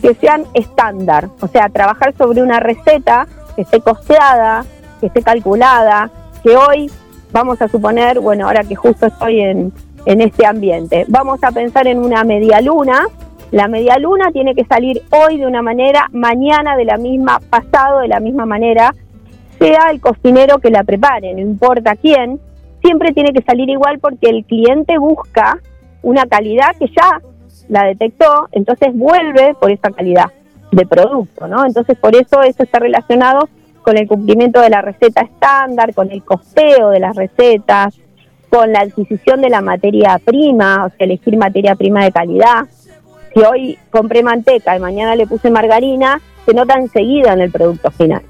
que 0.00 0.14
sean 0.14 0.44
estándar, 0.54 1.28
o 1.40 1.48
sea, 1.48 1.68
trabajar 1.68 2.14
sobre 2.16 2.42
una 2.42 2.60
receta 2.60 3.26
que 3.56 3.62
esté 3.62 3.80
costeada, 3.80 4.64
que 5.00 5.06
esté 5.06 5.22
calculada, 5.22 6.10
que 6.42 6.56
hoy 6.56 6.90
vamos 7.32 7.60
a 7.62 7.68
suponer, 7.68 8.20
bueno, 8.20 8.46
ahora 8.46 8.64
que 8.64 8.74
justo 8.74 9.06
estoy 9.06 9.40
en, 9.40 9.72
en 10.06 10.20
este 10.20 10.46
ambiente, 10.46 11.04
vamos 11.08 11.42
a 11.42 11.52
pensar 11.52 11.86
en 11.86 11.98
una 11.98 12.22
media 12.24 12.60
luna, 12.60 13.06
la 13.50 13.68
media 13.68 13.98
luna 13.98 14.30
tiene 14.32 14.54
que 14.54 14.64
salir 14.64 15.02
hoy 15.10 15.38
de 15.38 15.46
una 15.46 15.62
manera, 15.62 16.08
mañana 16.12 16.76
de 16.76 16.84
la 16.84 16.96
misma, 16.96 17.40
pasado 17.50 18.00
de 18.00 18.08
la 18.08 18.20
misma 18.20 18.46
manera, 18.46 18.94
sea 19.64 19.90
el 19.90 20.00
cocinero 20.00 20.58
que 20.58 20.70
la 20.70 20.84
prepare, 20.84 21.32
no 21.34 21.40
importa 21.40 21.96
quién, 21.96 22.40
siempre 22.82 23.12
tiene 23.12 23.32
que 23.32 23.42
salir 23.42 23.68
igual 23.70 23.98
porque 23.98 24.28
el 24.28 24.44
cliente 24.44 24.98
busca 24.98 25.58
una 26.02 26.26
calidad 26.26 26.76
que 26.78 26.88
ya 26.88 27.20
la 27.68 27.84
detectó, 27.84 28.48
entonces 28.52 28.90
vuelve 28.94 29.54
por 29.54 29.70
esa 29.70 29.90
calidad 29.90 30.30
de 30.70 30.86
producto, 30.86 31.48
¿no? 31.48 31.64
Entonces 31.64 31.96
por 31.98 32.14
eso 32.14 32.42
eso 32.42 32.62
está 32.62 32.78
relacionado 32.78 33.48
con 33.82 33.96
el 33.96 34.06
cumplimiento 34.06 34.60
de 34.60 34.70
la 34.70 34.82
receta 34.82 35.22
estándar, 35.22 35.94
con 35.94 36.10
el 36.10 36.22
costeo 36.22 36.90
de 36.90 37.00
las 37.00 37.16
recetas, 37.16 37.94
con 38.50 38.72
la 38.72 38.80
adquisición 38.80 39.40
de 39.40 39.50
la 39.50 39.60
materia 39.60 40.20
prima, 40.24 40.86
o 40.86 40.88
sea, 40.90 41.06
elegir 41.06 41.36
materia 41.36 41.74
prima 41.74 42.04
de 42.04 42.12
calidad. 42.12 42.66
Si 43.34 43.40
hoy 43.40 43.78
compré 43.90 44.22
manteca 44.22 44.76
y 44.76 44.80
mañana 44.80 45.16
le 45.16 45.26
puse 45.26 45.50
margarina, 45.50 46.20
se 46.44 46.54
nota 46.54 46.74
enseguida 46.74 47.32
en 47.32 47.40
el 47.40 47.50
producto 47.50 47.90
final. 47.90 48.22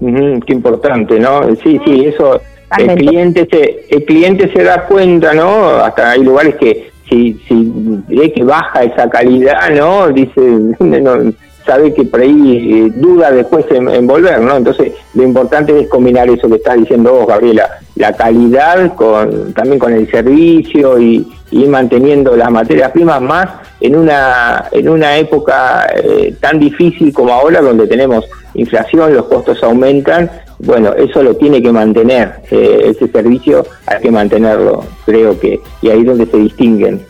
Qué 0.00 0.52
importante, 0.52 1.18
¿no? 1.18 1.54
Sí, 1.56 1.80
sí, 1.84 2.06
eso 2.06 2.40
el 2.76 2.94
cliente 2.96 3.48
se 3.50 3.86
el 3.88 4.04
cliente 4.04 4.52
se 4.52 4.62
da 4.62 4.84
cuenta 4.84 5.32
no 5.32 5.76
hasta 5.76 6.10
hay 6.10 6.22
lugares 6.22 6.56
que 6.56 6.90
si 7.08 7.34
si 7.48 7.72
ve 8.08 8.32
que 8.32 8.44
baja 8.44 8.82
esa 8.82 9.08
calidad 9.08 9.70
no 9.74 10.08
dice 10.08 10.40
no, 10.80 11.32
sabe 11.64 11.92
que 11.94 12.04
por 12.04 12.20
ahí 12.20 12.86
eh, 12.86 12.92
duda 12.94 13.30
después 13.30 13.64
en, 13.70 14.06
volver 14.06 14.40
no 14.40 14.56
entonces 14.56 14.92
lo 15.14 15.22
importante 15.22 15.78
es 15.80 15.88
combinar 15.88 16.28
eso 16.28 16.48
que 16.48 16.56
está 16.56 16.74
diciendo 16.74 17.12
vos 17.12 17.26
Gabriela 17.26 17.68
la 17.96 18.12
calidad 18.12 18.94
con 18.94 19.52
también 19.54 19.78
con 19.78 19.92
el 19.92 20.10
servicio 20.10 20.98
y, 20.98 21.26
ir 21.50 21.66
manteniendo 21.66 22.36
las 22.36 22.50
materias 22.50 22.90
primas 22.90 23.22
más 23.22 23.48
en 23.80 23.96
una 23.96 24.66
en 24.70 24.86
una 24.86 25.16
época 25.16 25.86
eh, 25.96 26.34
tan 26.38 26.58
difícil 26.58 27.10
como 27.10 27.32
ahora 27.32 27.62
donde 27.62 27.86
tenemos 27.86 28.26
inflación 28.54 29.14
los 29.14 29.26
costos 29.26 29.62
aumentan 29.62 30.30
bueno, 30.58 30.92
eso 30.94 31.22
lo 31.22 31.36
tiene 31.36 31.62
que 31.62 31.70
mantener, 31.70 32.42
eh, 32.50 32.80
ese 32.86 33.08
servicio 33.08 33.64
hay 33.86 34.00
que 34.00 34.10
mantenerlo, 34.10 34.84
creo 35.06 35.38
que, 35.38 35.60
y 35.82 35.88
ahí 35.88 36.00
es 36.00 36.06
donde 36.06 36.26
se 36.26 36.36
distinguen. 36.36 37.06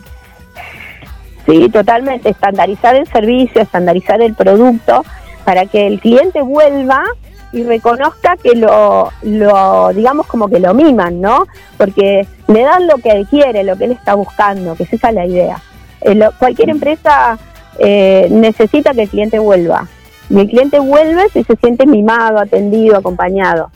Sí, 1.47 1.67
totalmente, 1.69 2.29
estandarizar 2.29 2.95
el 2.95 3.07
servicio, 3.07 3.61
estandarizar 3.61 4.21
el 4.21 4.35
producto, 4.35 5.03
para 5.45 5.65
que 5.65 5.87
el 5.87 5.99
cliente 5.99 6.43
vuelva 6.43 7.03
y 7.51 7.63
reconozca 7.63 8.37
que 8.37 8.53
lo, 8.53 9.09
lo, 9.23 9.91
digamos 9.93 10.27
como 10.27 10.47
que 10.47 10.59
lo 10.59 10.75
miman, 10.75 11.19
¿no? 11.19 11.47
Porque 11.75 12.27
le 12.47 12.61
dan 12.61 12.85
lo 12.85 12.97
que 12.97 13.09
él 13.09 13.25
quiere, 13.27 13.63
lo 13.63 13.75
que 13.77 13.85
él 13.85 13.93
está 13.93 14.13
buscando, 14.13 14.75
que 14.75 14.83
esa 14.83 15.09
es 15.09 15.15
la 15.15 15.25
idea. 15.25 15.59
Eh, 16.01 16.19
cualquier 16.37 16.69
empresa 16.69 17.39
eh, 17.79 18.27
necesita 18.29 18.93
que 18.93 19.03
el 19.03 19.09
cliente 19.09 19.39
vuelva, 19.39 19.87
mi 20.29 20.47
cliente 20.47 20.79
vuelve 20.79 21.27
si 21.33 21.43
se 21.43 21.55
siente 21.55 21.85
mimado, 21.85 22.39
atendido, 22.39 22.97
acompañado. 22.97 23.69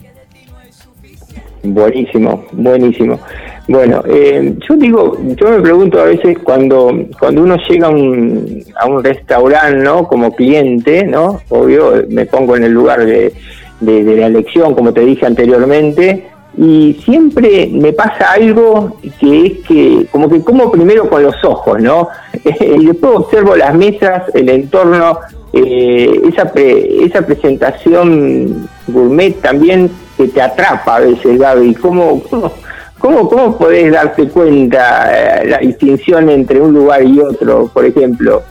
Buenísimo, 1.64 2.44
buenísimo. 2.52 3.20
Bueno, 3.68 4.04
eh, 4.06 4.56
yo 4.68 4.76
digo, 4.76 5.18
yo 5.22 5.50
me 5.50 5.62
pregunto 5.62 6.02
a 6.02 6.06
veces 6.06 6.38
cuando 6.44 6.92
cuando 7.18 7.44
uno 7.44 7.56
llega 7.70 7.88
a 7.88 7.92
un, 7.92 8.62
a 8.76 8.86
un 8.88 9.02
restaurante, 9.02 9.78
¿no? 9.78 10.06
Como 10.06 10.36
cliente, 10.36 11.06
¿no? 11.06 11.40
Obvio, 11.48 12.04
me 12.10 12.26
pongo 12.26 12.58
en 12.58 12.66
el 12.66 12.74
lugar 12.74 13.06
de, 13.06 13.34
de, 13.80 14.04
de 14.04 14.16
la 14.18 14.28
elección, 14.28 14.76
como 14.76 14.94
te 14.94 15.02
dije 15.02 15.26
anteriormente, 15.26 16.28
y 16.58 16.94
siempre 17.04 17.68
me 17.72 17.94
pasa 17.94 18.34
algo 18.34 18.98
que 19.20 19.46
es 19.48 19.68
que 19.68 20.08
como 20.12 20.30
que 20.30 20.44
como 20.44 20.72
primero 20.72 21.10
con 21.10 21.24
los 21.24 21.36
ojos, 21.44 21.82
¿no? 21.82 22.10
y 22.44 22.86
después 22.86 23.16
observo 23.16 23.56
las 23.56 23.74
mesas, 23.74 24.24
el 24.36 24.50
entorno, 24.50 25.20
eh, 25.52 26.22
esa, 26.32 26.52
esa 26.56 27.26
presentación 27.26 28.70
gourmet 28.88 29.42
también 29.42 29.90
que 30.18 30.28
te 30.28 30.42
atrapa 30.42 30.98
a 30.98 31.00
veces, 31.00 31.40
Gaby. 31.40 31.74
¿Cómo, 31.76 32.22
cómo, 32.30 32.52
cómo, 33.00 33.30
cómo 33.30 33.58
podés 33.58 33.92
darte 33.92 34.28
cuenta 34.28 35.42
eh, 35.42 35.48
la 35.48 35.58
distinción 35.58 36.30
entre 36.30 36.62
un 36.62 36.74
lugar 36.74 37.04
y 37.04 37.20
otro, 37.20 37.70
por 37.74 37.86
ejemplo? 37.86 38.44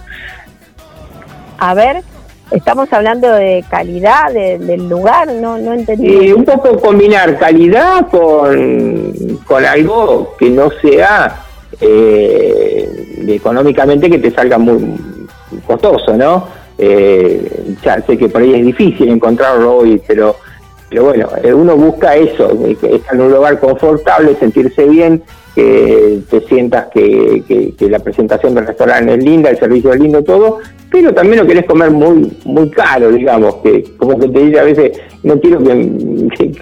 A 1.58 1.74
ver, 1.74 2.02
estamos 2.52 2.92
hablando 2.92 3.28
de 3.30 3.64
calidad 3.68 4.32
del 4.32 4.88
lugar, 4.88 5.28
no, 5.32 5.58
no 5.58 5.72
entendí. 5.74 6.32
un 6.32 6.44
poco 6.44 6.78
combinar 6.78 7.38
calidad 7.38 8.08
con, 8.08 9.38
con 9.46 9.64
algo 9.64 10.34
que 10.38 10.50
no 10.50 10.70
sea 10.82 11.42
eh, 11.80 12.88
económicamente 13.28 14.10
que 14.10 14.18
te 14.18 14.30
salga 14.30 14.58
muy 14.58 14.96
costoso, 15.66 16.16
¿no? 16.16 16.46
Eh, 16.78 17.74
ya 17.84 18.00
sé 18.02 18.16
que 18.16 18.28
por 18.28 18.42
ahí 18.42 18.54
es 18.54 18.66
difícil 18.66 19.08
encontrarlo 19.08 19.76
hoy, 19.76 20.00
pero, 20.06 20.36
pero 20.88 21.04
bueno, 21.04 21.28
eh, 21.42 21.52
uno 21.52 21.76
busca 21.76 22.16
eso, 22.16 22.50
eh, 22.66 22.76
estar 22.82 23.14
en 23.14 23.20
un 23.20 23.32
lugar 23.32 23.58
confortable, 23.60 24.34
sentirse 24.36 24.86
bien, 24.86 25.22
que 25.54 26.20
te 26.30 26.40
sientas 26.40 26.86
que, 26.88 27.74
la 27.80 27.98
presentación 27.98 28.54
del 28.54 28.66
restaurante 28.66 29.14
es 29.14 29.22
linda, 29.22 29.50
el 29.50 29.58
servicio 29.58 29.92
es 29.92 30.00
lindo, 30.00 30.24
todo, 30.24 30.60
pero 30.92 31.14
también 31.14 31.38
no 31.38 31.46
querés 31.46 31.64
comer 31.64 31.90
muy 31.90 32.30
muy 32.44 32.70
caro, 32.70 33.10
digamos, 33.10 33.56
que 33.56 33.82
como 33.96 34.18
que 34.18 34.28
te 34.28 34.38
dice 34.44 34.60
a 34.60 34.64
veces, 34.64 35.00
no 35.22 35.40
quiero 35.40 35.58
que, 35.58 36.52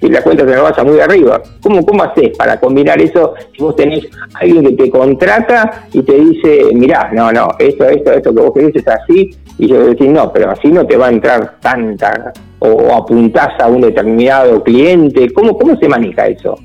que, 0.00 0.08
la 0.08 0.22
cuenta 0.22 0.44
se 0.44 0.50
me 0.50 0.60
vaya 0.60 0.84
muy 0.84 1.00
arriba. 1.00 1.42
¿Cómo, 1.60 1.84
¿Cómo 1.84 2.04
haces 2.04 2.36
para 2.38 2.60
combinar 2.60 3.00
eso 3.00 3.34
si 3.52 3.62
vos 3.62 3.74
tenés 3.74 4.06
alguien 4.34 4.62
que 4.64 4.84
te 4.84 4.90
contrata 4.90 5.88
y 5.92 6.02
te 6.02 6.14
dice, 6.14 6.66
mirá, 6.74 7.10
no, 7.12 7.32
no, 7.32 7.48
esto, 7.58 7.84
esto, 7.88 8.12
esto 8.12 8.34
que 8.34 8.40
vos 8.40 8.52
querés 8.54 8.76
es 8.76 8.86
así, 8.86 9.30
y 9.58 9.66
yo 9.66 9.84
decir, 9.84 10.08
no, 10.10 10.32
pero 10.32 10.50
así 10.50 10.68
no 10.68 10.86
te 10.86 10.96
va 10.96 11.08
a 11.08 11.10
entrar 11.10 11.56
tanta, 11.60 12.32
o, 12.60 12.68
o 12.68 12.94
apuntás 12.94 13.60
a 13.60 13.66
un 13.66 13.80
determinado 13.80 14.62
cliente, 14.62 15.32
¿cómo, 15.32 15.58
cómo 15.58 15.76
se 15.76 15.88
maneja 15.88 16.28
eso? 16.28 16.56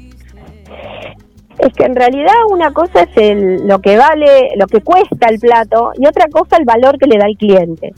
Es 1.60 1.74
que 1.74 1.84
en 1.84 1.96
realidad 1.96 2.34
una 2.50 2.72
cosa 2.72 3.02
es 3.02 3.10
el, 3.18 3.68
lo 3.68 3.80
que 3.80 3.98
vale, 3.98 4.52
lo 4.56 4.66
que 4.68 4.82
cuesta 4.82 5.28
el 5.28 5.40
plato 5.40 5.92
y 5.98 6.08
otra 6.08 6.28
cosa 6.32 6.56
el 6.58 6.64
valor 6.66 6.98
que 6.98 7.08
le 7.08 7.18
da 7.18 7.26
el 7.26 7.38
cliente. 7.38 7.94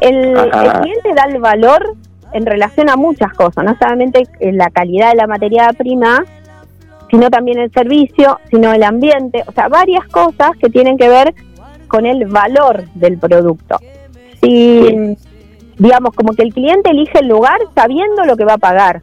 El, 0.00 0.32
cliente 0.32 1.14
da 1.14 1.24
el 1.28 1.38
valor 1.38 1.94
en 2.32 2.46
relación 2.46 2.88
a 2.88 2.96
muchas 2.96 3.32
cosas, 3.34 3.64
no 3.64 3.76
solamente 3.78 4.22
la 4.40 4.70
calidad 4.70 5.10
de 5.10 5.16
la 5.16 5.26
materia 5.26 5.68
prima, 5.76 6.24
sino 7.10 7.28
también 7.28 7.58
el 7.58 7.70
servicio, 7.70 8.40
sino 8.50 8.72
el 8.72 8.82
ambiente, 8.82 9.44
o 9.46 9.52
sea, 9.52 9.68
varias 9.68 10.06
cosas 10.08 10.52
que 10.58 10.70
tienen 10.70 10.96
que 10.96 11.10
ver 11.10 11.34
con 11.88 12.06
el 12.06 12.24
valor 12.24 12.84
del 12.94 13.18
producto. 13.18 13.76
Si, 14.40 15.16
digamos, 15.76 16.14
como 16.14 16.32
que 16.32 16.42
el 16.42 16.54
cliente 16.54 16.90
elige 16.90 17.18
el 17.18 17.28
lugar 17.28 17.58
sabiendo 17.74 18.24
lo 18.24 18.38
que 18.38 18.46
va 18.46 18.54
a 18.54 18.58
pagar. 18.58 19.02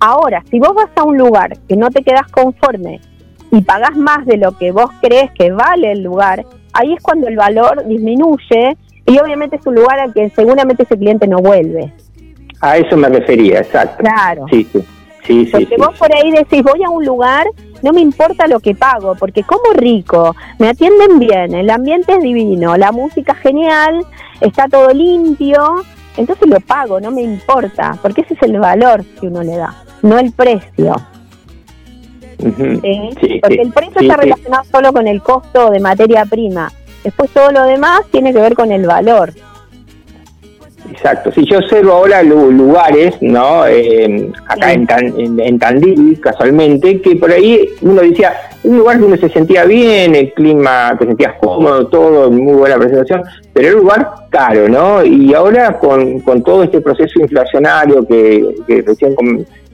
Ahora, 0.00 0.42
si 0.50 0.58
vos 0.58 0.74
vas 0.74 0.88
a 0.96 1.02
un 1.02 1.18
lugar 1.18 1.58
que 1.68 1.76
no 1.76 1.90
te 1.90 2.02
quedas 2.02 2.26
conforme 2.32 3.00
y 3.50 3.62
pagás 3.62 3.96
más 3.96 4.26
de 4.26 4.36
lo 4.36 4.56
que 4.56 4.72
vos 4.72 4.90
crees 5.00 5.30
que 5.32 5.50
vale 5.52 5.92
el 5.92 6.02
lugar, 6.02 6.44
ahí 6.72 6.92
es 6.92 7.02
cuando 7.02 7.28
el 7.28 7.36
valor 7.36 7.86
disminuye 7.86 8.76
y 9.06 9.18
obviamente 9.18 9.56
es 9.56 9.66
un 9.66 9.74
lugar 9.74 9.98
al 9.98 10.12
que 10.12 10.30
seguramente 10.30 10.84
ese 10.84 10.96
cliente 10.96 11.26
no 11.26 11.38
vuelve. 11.38 11.92
A 12.60 12.76
eso 12.76 12.96
me 12.96 13.08
refería, 13.08 13.60
exacto. 13.60 14.04
Claro. 14.04 14.46
Sí, 14.50 14.66
sí. 14.72 14.84
Sí, 15.26 15.48
porque 15.52 15.76
vos 15.76 15.96
por 15.98 16.12
ahí 16.14 16.30
decís, 16.30 16.62
voy 16.62 16.82
a 16.82 16.90
un 16.90 17.04
lugar, 17.04 17.46
no 17.82 17.92
me 17.92 18.00
importa 18.00 18.46
lo 18.46 18.58
que 18.58 18.74
pago, 18.74 19.14
porque 19.14 19.42
como 19.42 19.72
rico, 19.74 20.34
me 20.58 20.68
atienden 20.68 21.18
bien, 21.18 21.54
el 21.54 21.70
ambiente 21.70 22.14
es 22.14 22.22
divino, 22.22 22.76
la 22.76 22.90
música 22.90 23.34
genial, 23.34 24.04
está 24.40 24.66
todo 24.68 24.90
limpio, 24.90 25.84
entonces 26.16 26.48
lo 26.48 26.58
pago, 26.60 27.00
no 27.00 27.10
me 27.10 27.22
importa, 27.22 27.96
porque 28.02 28.22
ese 28.22 28.34
es 28.34 28.42
el 28.42 28.58
valor 28.58 29.04
que 29.20 29.26
uno 29.28 29.42
le 29.42 29.56
da, 29.56 29.84
no 30.02 30.18
el 30.18 30.32
precio. 30.32 30.96
Porque 32.40 33.62
el 33.62 33.72
precio 33.72 34.00
está 34.00 34.16
relacionado 34.16 34.64
solo 34.70 34.92
con 34.92 35.06
el 35.06 35.22
costo 35.22 35.70
de 35.70 35.80
materia 35.80 36.24
prima. 36.24 36.72
Después 37.04 37.30
todo 37.30 37.50
lo 37.50 37.64
demás 37.64 38.02
tiene 38.10 38.32
que 38.32 38.40
ver 38.40 38.54
con 38.54 38.72
el 38.72 38.86
valor. 38.86 39.32
Exacto. 40.90 41.30
Si 41.32 41.44
yo 41.44 41.58
observo 41.58 41.92
ahora 41.92 42.22
lugares, 42.22 43.14
¿no? 43.20 43.66
Eh, 43.66 44.30
acá 44.46 44.72
en, 44.72 44.86
en, 45.40 45.58
Tandil, 45.58 46.20
casualmente, 46.20 47.00
que 47.00 47.16
por 47.16 47.30
ahí 47.30 47.68
uno 47.82 48.02
decía, 48.02 48.34
un 48.64 48.78
lugar 48.78 48.98
donde 48.98 49.18
se 49.18 49.28
sentía 49.28 49.64
bien, 49.64 50.14
el 50.14 50.32
clima, 50.32 50.96
te 50.98 51.06
sentías 51.06 51.34
cómodo, 51.40 51.86
todo, 51.86 52.30
muy 52.30 52.54
buena 52.54 52.76
presentación, 52.76 53.22
pero 53.52 53.68
era 53.68 53.76
un 53.76 53.82
lugar 53.82 54.10
caro, 54.30 54.68
¿no? 54.68 55.04
Y 55.04 55.32
ahora 55.32 55.78
con, 55.78 56.20
con 56.20 56.42
todo 56.42 56.64
este 56.64 56.80
proceso 56.80 57.20
inflacionario 57.20 58.06
que, 58.06 58.54
que 58.66 58.82
recién 58.82 59.14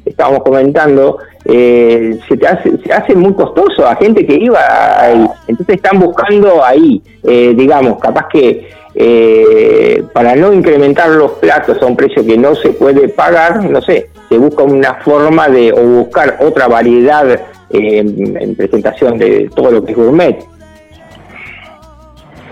estábamos 0.06 0.42
comentando, 0.42 1.18
eh, 1.44 2.18
se, 2.28 2.36
te 2.36 2.46
hace, 2.46 2.78
se 2.78 2.92
hace 2.92 3.14
muy 3.14 3.34
costoso 3.34 3.86
a 3.86 3.96
gente 3.96 4.24
que 4.26 4.34
iba 4.34 4.60
ahí. 5.00 5.26
Entonces 5.48 5.76
están 5.76 5.98
buscando 5.98 6.64
ahí, 6.64 7.02
eh, 7.24 7.54
digamos, 7.56 7.98
capaz 7.98 8.28
que 8.28 8.68
eh, 8.94 10.02
para 10.12 10.34
no 10.34 10.52
incrementar 10.52 11.10
los 11.10 11.32
platos 11.32 11.82
a 11.82 11.86
un 11.86 11.96
precio 11.96 12.24
que 12.24 12.38
no 12.38 12.54
se 12.54 12.70
puede 12.70 13.08
pagar, 13.08 13.62
no 13.64 13.82
sé, 13.82 14.08
se 14.28 14.38
busca 14.38 14.62
una 14.62 14.94
forma 14.94 15.48
de 15.48 15.72
o 15.72 15.82
buscar 15.82 16.38
otra 16.40 16.66
variedad 16.68 17.40
en 17.68 18.54
presentación 18.54 19.18
de 19.18 19.50
todo 19.54 19.72
lo 19.72 19.84
que 19.84 19.92
es 19.92 19.98
gourmet. 19.98 20.38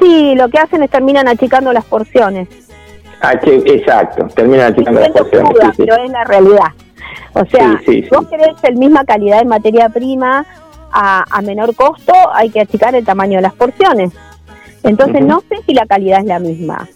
Sí, 0.00 0.34
lo 0.34 0.48
que 0.48 0.58
hacen 0.58 0.82
es 0.82 0.90
terminan 0.90 1.28
achicando 1.28 1.72
las 1.72 1.84
porciones. 1.84 2.48
exacto, 3.22 4.28
terminan 4.34 4.72
achicando 4.72 5.00
las 5.00 5.10
porciones. 5.10 5.52
Pero 5.78 5.96
es 5.96 6.10
la 6.10 6.24
realidad. 6.24 6.72
O 7.34 7.44
sea, 7.46 7.80
si 7.84 8.02
vos 8.02 8.26
querés 8.28 8.54
la 8.62 8.70
misma 8.70 9.04
calidad 9.04 9.40
de 9.40 9.44
materia 9.44 9.88
prima 9.88 10.46
a, 10.92 11.42
menor 11.42 11.74
costo, 11.74 12.12
hay 12.32 12.50
que 12.50 12.60
achicar 12.60 12.94
el 12.94 13.04
tamaño 13.04 13.36
de 13.38 13.42
las 13.42 13.54
porciones. 13.54 14.12
Entonces 14.84 15.24
no 15.24 15.40
sé 15.40 15.56
si 15.66 15.74
la 15.74 15.86
calidad 15.86 16.20
es 16.20 16.26
la 16.26 16.38
misma. 16.38 16.88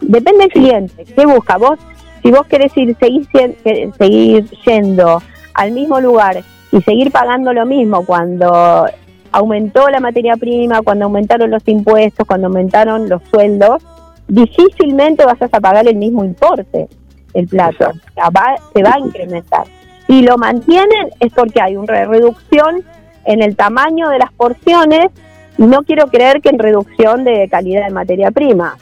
Depende 0.00 0.40
del 0.40 0.48
cliente. 0.50 1.04
¿Qué 1.04 1.26
busca? 1.26 1.56
Vos, 1.56 1.78
si 2.22 2.30
vos 2.30 2.46
querés 2.46 2.76
ir, 2.76 2.96
seguir, 2.98 3.28
seguir 3.96 4.50
yendo 4.66 5.22
al 5.54 5.72
mismo 5.72 6.00
lugar 6.00 6.42
y 6.72 6.80
seguir 6.82 7.12
pagando 7.12 7.52
lo 7.52 7.66
mismo 7.66 8.04
cuando 8.04 8.86
aumentó 9.30 9.88
la 9.88 10.00
materia 10.00 10.36
prima, 10.36 10.82
cuando 10.82 11.04
aumentaron 11.04 11.50
los 11.50 11.62
impuestos, 11.68 12.26
cuando 12.26 12.48
aumentaron 12.48 13.08
los 13.08 13.22
sueldos, 13.30 13.84
difícilmente 14.26 15.24
vas 15.24 15.40
a 15.40 15.60
pagar 15.60 15.86
el 15.86 15.96
mismo 15.96 16.24
importe 16.24 16.88
el 17.34 17.46
plato, 17.46 17.92
se 18.74 18.82
va 18.82 18.94
a 18.94 18.98
incrementar. 18.98 19.64
Y 20.08 20.22
lo 20.22 20.36
mantienen 20.38 21.10
es 21.20 21.32
porque 21.32 21.60
hay 21.60 21.76
una 21.76 22.04
reducción 22.04 22.82
en 23.24 23.42
el 23.42 23.56
tamaño 23.56 24.08
de 24.08 24.18
las 24.18 24.32
porciones 24.32 25.10
y 25.56 25.62
no 25.62 25.82
quiero 25.82 26.08
creer 26.08 26.40
que 26.40 26.48
en 26.48 26.58
reducción 26.58 27.22
de 27.22 27.48
calidad 27.50 27.84
de 27.86 27.92
materia 27.92 28.30
prima. 28.30 28.76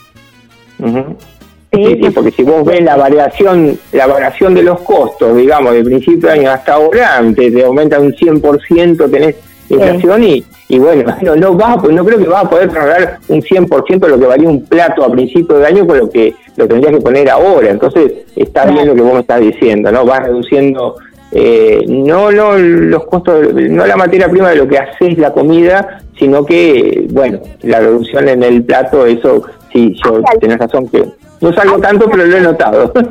¿Sí? 1.71 2.01
porque 2.15 2.31
si 2.31 2.45
vos 2.45 2.65
ves 2.65 2.81
la 2.83 2.97
variación 2.97 3.79
la 3.93 4.07
variación 4.07 4.55
de 4.55 4.63
los 4.63 4.81
costos, 4.81 5.37
digamos, 5.37 5.75
de 5.75 5.85
principio 5.85 6.31
de 6.31 6.41
año 6.41 6.51
hasta 6.51 6.75
ahora, 6.75 7.21
te, 7.37 7.51
te 7.51 7.65
aumenta 7.65 8.01
un 8.01 8.13
100%, 8.13 9.11
tenés 9.11 9.37
inflación 9.69 10.25
y, 10.25 10.45
y 10.69 10.79
bueno, 10.79 11.15
no, 11.23 11.37
no, 11.37 11.55
vas, 11.55 11.83
no 11.83 12.05
creo 12.05 12.19
que 12.19 12.29
vas 12.29 12.45
a 12.45 12.51
poder 12.51 12.69
pagar 12.69 13.19
un 13.29 13.41
100% 13.41 13.99
de 13.99 14.09
lo 14.09 14.19
que 14.19 14.27
valía 14.27 14.49
un 14.49 14.65
plato 14.65 15.05
a 15.05 15.11
principio 15.11 15.59
de 15.59 15.67
año 15.67 15.87
con 15.87 15.99
lo 15.99 16.11
que 16.11 16.35
lo 16.57 16.67
tendrías 16.67 16.95
que 16.95 17.01
poner 17.01 17.31
ahora. 17.31 17.71
Entonces, 17.71 18.13
está 18.37 18.67
bien 18.67 18.89
lo 18.89 18.95
que 18.95 19.03
vos 19.03 19.15
me 19.15 19.21
estás 19.21 19.41
diciendo, 19.41 19.93
¿no? 19.93 20.05
Vas 20.05 20.25
reduciendo 20.25 20.97
eh, 21.31 21.85
no, 21.87 22.31
no 22.33 22.57
los 22.57 23.05
costos, 23.05 23.53
no 23.53 23.87
la 23.87 23.97
materia 23.97 24.29
prima 24.29 24.51
de 24.51 24.57
lo 24.57 24.67
que 24.67 24.79
haces 24.79 25.19
la 25.19 25.33
comida, 25.33 26.01
sino 26.19 26.45
que, 26.45 27.07
bueno, 27.11 27.41
la 27.63 27.81
reducción 27.81 28.29
en 28.29 28.43
el 28.43 28.65
plato, 28.65 29.05
eso 29.05 29.43
sí, 29.73 29.95
yo 30.03 30.23
tenés 30.41 30.59
razón 30.59 30.89
que 30.89 31.05
no 31.41 31.53
salgo 31.53 31.79
tanto, 31.79 32.09
pero 32.11 32.25
lo 32.25 32.37
he 32.37 32.41
notado. 32.41 32.93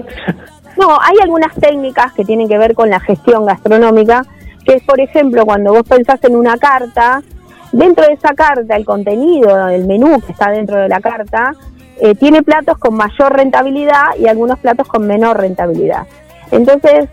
No, 0.79 0.91
hay 1.01 1.15
algunas 1.23 1.55
técnicas 1.55 2.13
que 2.13 2.23
tienen 2.23 2.47
que 2.47 2.55
ver 2.59 2.75
con 2.75 2.91
la 2.91 2.99
gestión 2.99 3.47
gastronómica 3.47 4.21
que 4.67 4.73
es, 4.75 4.83
por 4.83 4.99
ejemplo, 4.99 5.45
cuando 5.45 5.71
vos 5.71 5.83
pensás 5.87 6.21
en 6.23 6.35
una 6.35 6.57
carta, 6.57 7.23
dentro 7.71 8.05
de 8.05 8.13
esa 8.13 8.33
carta, 8.33 8.75
el 8.75 8.83
contenido, 8.83 9.69
el 9.69 9.87
menú 9.87 10.19
que 10.19 10.33
está 10.33 10.51
dentro 10.51 10.75
de 10.75 10.89
la 10.89 10.99
carta, 10.99 11.53
eh, 12.01 12.15
tiene 12.15 12.43
platos 12.43 12.77
con 12.77 12.95
mayor 12.95 13.33
rentabilidad 13.33 14.17
y 14.19 14.27
algunos 14.27 14.59
platos 14.59 14.87
con 14.89 15.07
menor 15.07 15.37
rentabilidad. 15.37 16.05
Entonces, 16.51 17.07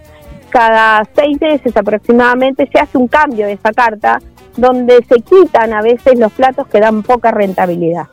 cada 0.51 1.05
seis 1.14 1.40
meses 1.40 1.77
aproximadamente 1.77 2.69
se 2.73 2.81
hace 2.81 2.99
un 2.99 3.07
cambio 3.07 3.47
de 3.47 3.53
esa 3.53 3.73
carta 3.73 4.19
donde 4.57 5.05
se 5.09 5.21
quitan 5.21 5.73
a 5.73 5.83
veces 5.83 6.19
los 6.19 6.33
platos 6.33 6.67
que 6.67 6.81
dan 6.81 7.03
poca 7.05 7.31
rentabilidad. 7.31 8.09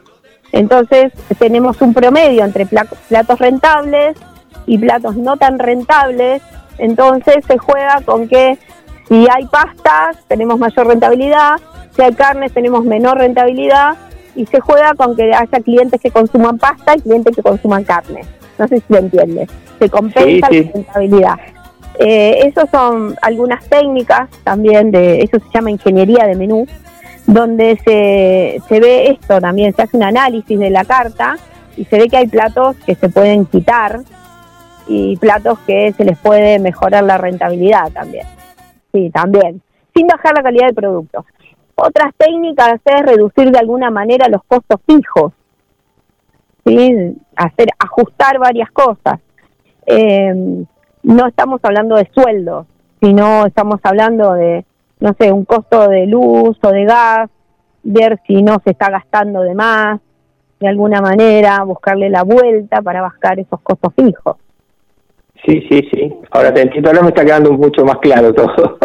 Entonces 0.51 1.13
tenemos 1.39 1.81
un 1.81 1.93
promedio 1.93 2.43
entre 2.43 2.65
platos 2.65 3.39
rentables 3.39 4.17
y 4.65 4.77
platos 4.77 5.15
no 5.15 5.37
tan 5.37 5.59
rentables. 5.59 6.41
Entonces 6.77 7.45
se 7.47 7.57
juega 7.57 8.01
con 8.05 8.27
que 8.27 8.57
si 9.07 9.27
hay 9.29 9.45
pastas, 9.45 10.17
tenemos 10.27 10.59
mayor 10.59 10.87
rentabilidad, 10.87 11.59
si 11.95 12.01
hay 12.01 12.13
carnes, 12.13 12.53
tenemos 12.53 12.85
menor 12.85 13.17
rentabilidad 13.17 13.97
y 14.35 14.45
se 14.45 14.59
juega 14.59 14.93
con 14.93 15.15
que 15.15 15.33
haya 15.33 15.59
clientes 15.59 15.99
que 15.99 16.11
consuman 16.11 16.57
pasta 16.57 16.95
y 16.95 17.01
clientes 17.01 17.35
que 17.35 17.41
consuman 17.41 17.83
carne. 17.83 18.21
No 18.57 18.67
sé 18.67 18.77
si 18.77 18.85
lo 18.89 18.99
entiendes. 18.99 19.49
Se 19.79 19.89
compensa 19.89 20.47
la 20.49 20.71
rentabilidad. 20.71 21.35
Eh, 21.99 22.47
esas 22.47 22.69
son 22.69 23.15
algunas 23.21 23.65
técnicas 23.65 24.29
también 24.43 24.91
de, 24.91 25.21
eso 25.21 25.39
se 25.39 25.45
llama 25.53 25.71
ingeniería 25.71 26.25
de 26.25 26.35
menú, 26.35 26.65
donde 27.27 27.77
se, 27.83 28.61
se 28.67 28.79
ve 28.79 29.11
esto 29.11 29.41
también, 29.41 29.75
se 29.75 29.81
hace 29.81 29.97
un 29.97 30.03
análisis 30.03 30.57
de 30.57 30.69
la 30.69 30.85
carta 30.85 31.37
y 31.75 31.85
se 31.85 31.97
ve 31.97 32.07
que 32.07 32.17
hay 32.17 32.27
platos 32.27 32.77
que 32.85 32.95
se 32.95 33.09
pueden 33.09 33.45
quitar 33.45 33.99
y 34.87 35.17
platos 35.17 35.59
que 35.67 35.93
se 35.95 36.05
les 36.05 36.17
puede 36.17 36.59
mejorar 36.59 37.03
la 37.03 37.17
rentabilidad 37.17 37.91
también 37.91 38.25
sí, 38.93 39.09
también, 39.09 39.61
sin 39.93 40.07
bajar 40.07 40.33
la 40.35 40.43
calidad 40.43 40.67
del 40.67 40.75
producto. 40.75 41.25
Otras 41.75 42.13
técnicas 42.17 42.79
es 42.85 43.01
reducir 43.01 43.51
de 43.51 43.59
alguna 43.59 43.89
manera 43.89 44.27
los 44.29 44.43
costos 44.43 44.79
fijos, 44.85 45.33
¿sí? 46.65 47.15
hacer 47.35 47.67
ajustar 47.79 48.37
varias 48.39 48.69
cosas. 48.71 49.19
Eh, 49.85 50.65
no 51.03 51.27
estamos 51.27 51.59
hablando 51.63 51.95
de 51.95 52.09
sueldos, 52.13 52.67
sino 53.01 53.45
estamos 53.45 53.79
hablando 53.83 54.33
de, 54.33 54.65
no 54.99 55.15
sé, 55.19 55.31
un 55.31 55.45
costo 55.45 55.87
de 55.87 56.05
luz 56.05 56.57
o 56.61 56.69
de 56.69 56.85
gas, 56.85 57.29
ver 57.83 58.19
si 58.27 58.43
no 58.43 58.57
se 58.63 58.71
está 58.71 58.91
gastando 58.91 59.41
de 59.41 59.55
más, 59.55 59.99
de 60.59 60.67
alguna 60.67 61.01
manera, 61.01 61.63
buscarle 61.63 62.09
la 62.09 62.23
vuelta 62.23 62.81
para 62.83 63.01
bajar 63.01 63.39
esos 63.39 63.59
costos 63.61 63.93
fijos. 63.95 64.37
Sí, 65.45 65.65
sí, 65.69 65.89
sí. 65.91 66.13
Ahora 66.31 66.53
te 66.53 66.61
entiendo, 66.61 66.89
ahora 66.89 67.01
me 67.01 67.09
está 67.09 67.25
quedando 67.25 67.51
mucho 67.53 67.83
más 67.83 67.97
claro 67.97 68.33
todo. 68.33 68.77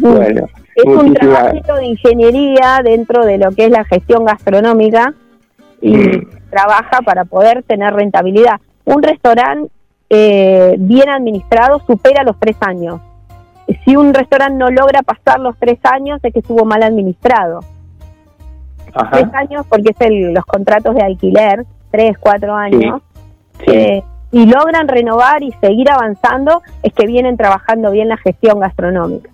bueno, 0.00 0.46
es 0.74 0.84
un 0.84 1.14
trabajo 1.14 1.76
de 1.76 1.86
ingeniería 1.86 2.80
dentro 2.84 3.24
de 3.24 3.38
lo 3.38 3.50
que 3.52 3.66
es 3.66 3.70
la 3.70 3.84
gestión 3.84 4.24
gastronómica 4.24 5.14
y 5.80 5.96
mm. 5.96 6.28
trabaja 6.50 7.00
para 7.04 7.24
poder 7.24 7.62
tener 7.62 7.94
rentabilidad. 7.94 8.60
Un 8.84 9.02
restaurante 9.02 9.70
eh, 10.10 10.76
bien 10.78 11.08
administrado 11.08 11.80
supera 11.86 12.22
los 12.24 12.38
tres 12.38 12.56
años. 12.60 13.00
Si 13.84 13.96
un 13.96 14.12
restaurante 14.12 14.58
no 14.58 14.70
logra 14.70 15.02
pasar 15.02 15.40
los 15.40 15.56
tres 15.58 15.78
años 15.84 16.20
es 16.22 16.32
que 16.32 16.40
estuvo 16.40 16.66
mal 16.66 16.82
administrado. 16.82 17.60
Tres 19.10 19.28
años 19.32 19.64
porque 19.66 19.94
es 19.98 20.10
los 20.34 20.44
contratos 20.44 20.94
de 20.94 21.02
alquiler, 21.02 21.64
tres, 21.90 22.18
cuatro 22.18 22.54
años. 22.54 23.00
Sí. 23.64 23.72
Eh, 23.72 24.04
y 24.32 24.46
logran 24.46 24.88
renovar 24.88 25.42
y 25.42 25.52
seguir 25.60 25.90
avanzando 25.90 26.62
es 26.82 26.92
que 26.92 27.06
vienen 27.06 27.36
trabajando 27.36 27.90
bien 27.90 28.08
la 28.08 28.16
gestión 28.16 28.58
gastronómica. 28.58 29.30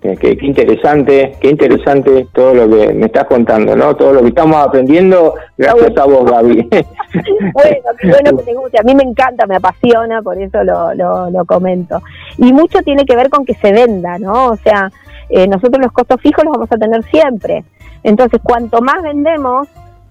Qué, 0.00 0.38
interesante, 0.42 1.36
qué 1.40 1.50
interesante 1.50 2.28
todo 2.32 2.54
lo 2.54 2.68
que 2.68 2.94
me 2.94 3.06
estás 3.06 3.24
contando, 3.24 3.74
¿no? 3.74 3.96
Todo 3.96 4.12
lo 4.12 4.20
que 4.20 4.28
estamos 4.28 4.56
aprendiendo 4.56 5.34
gracias 5.56 5.96
a 5.96 6.04
vos, 6.04 6.30
Gaby. 6.30 6.68
bueno, 6.70 7.86
qué 7.98 8.08
bueno 8.08 8.38
que 8.38 8.44
te 8.44 8.54
guste. 8.54 8.78
A 8.78 8.84
mí 8.84 8.94
me 8.94 9.02
encanta, 9.02 9.44
me 9.46 9.56
apasiona, 9.56 10.22
por 10.22 10.40
eso 10.40 10.62
lo, 10.62 10.94
lo, 10.94 11.44
comento. 11.46 12.00
Y 12.36 12.52
mucho 12.52 12.80
tiene 12.82 13.04
que 13.04 13.16
ver 13.16 13.28
con 13.28 13.44
que 13.44 13.54
se 13.54 13.72
venda, 13.72 14.18
¿no? 14.20 14.50
O 14.50 14.56
sea, 14.56 14.92
eh, 15.30 15.48
nosotros 15.48 15.82
los 15.82 15.90
costos 15.90 16.20
fijos 16.20 16.44
los 16.44 16.52
vamos 16.52 16.70
a 16.70 16.76
tener 16.76 17.02
siempre. 17.10 17.64
Entonces, 18.04 18.40
cuanto 18.40 18.80
más 18.80 19.02
vendemos, 19.02 19.66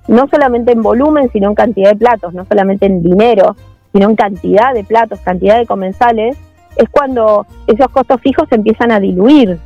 no 0.08 0.28
solamente 0.28 0.72
en 0.72 0.82
volumen, 0.82 1.30
sino 1.32 1.50
en 1.50 1.56
cantidad 1.56 1.92
de 1.92 1.98
platos, 1.98 2.34
no 2.34 2.46
solamente 2.46 2.86
en 2.86 3.04
dinero, 3.04 3.56
sino 3.94 4.10
en 4.10 4.16
cantidad 4.16 4.74
de 4.74 4.84
platos, 4.84 5.20
cantidad 5.20 5.58
de 5.58 5.66
comensales, 5.66 6.38
es 6.76 6.90
cuando 6.90 7.46
esos 7.66 7.90
costos 7.90 8.22
fijos 8.22 8.48
empiezan 8.52 8.92
a 8.92 9.00
diluir, 9.00 9.58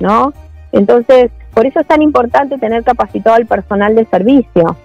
¿no? 0.00 0.32
Entonces, 0.72 1.30
por 1.54 1.66
eso 1.66 1.80
es 1.80 1.86
tan 1.86 2.02
importante 2.02 2.58
tener 2.58 2.82
capacitado 2.84 3.36
al 3.36 3.46
personal 3.46 3.94
de 3.94 4.04
servicio, 4.06 4.76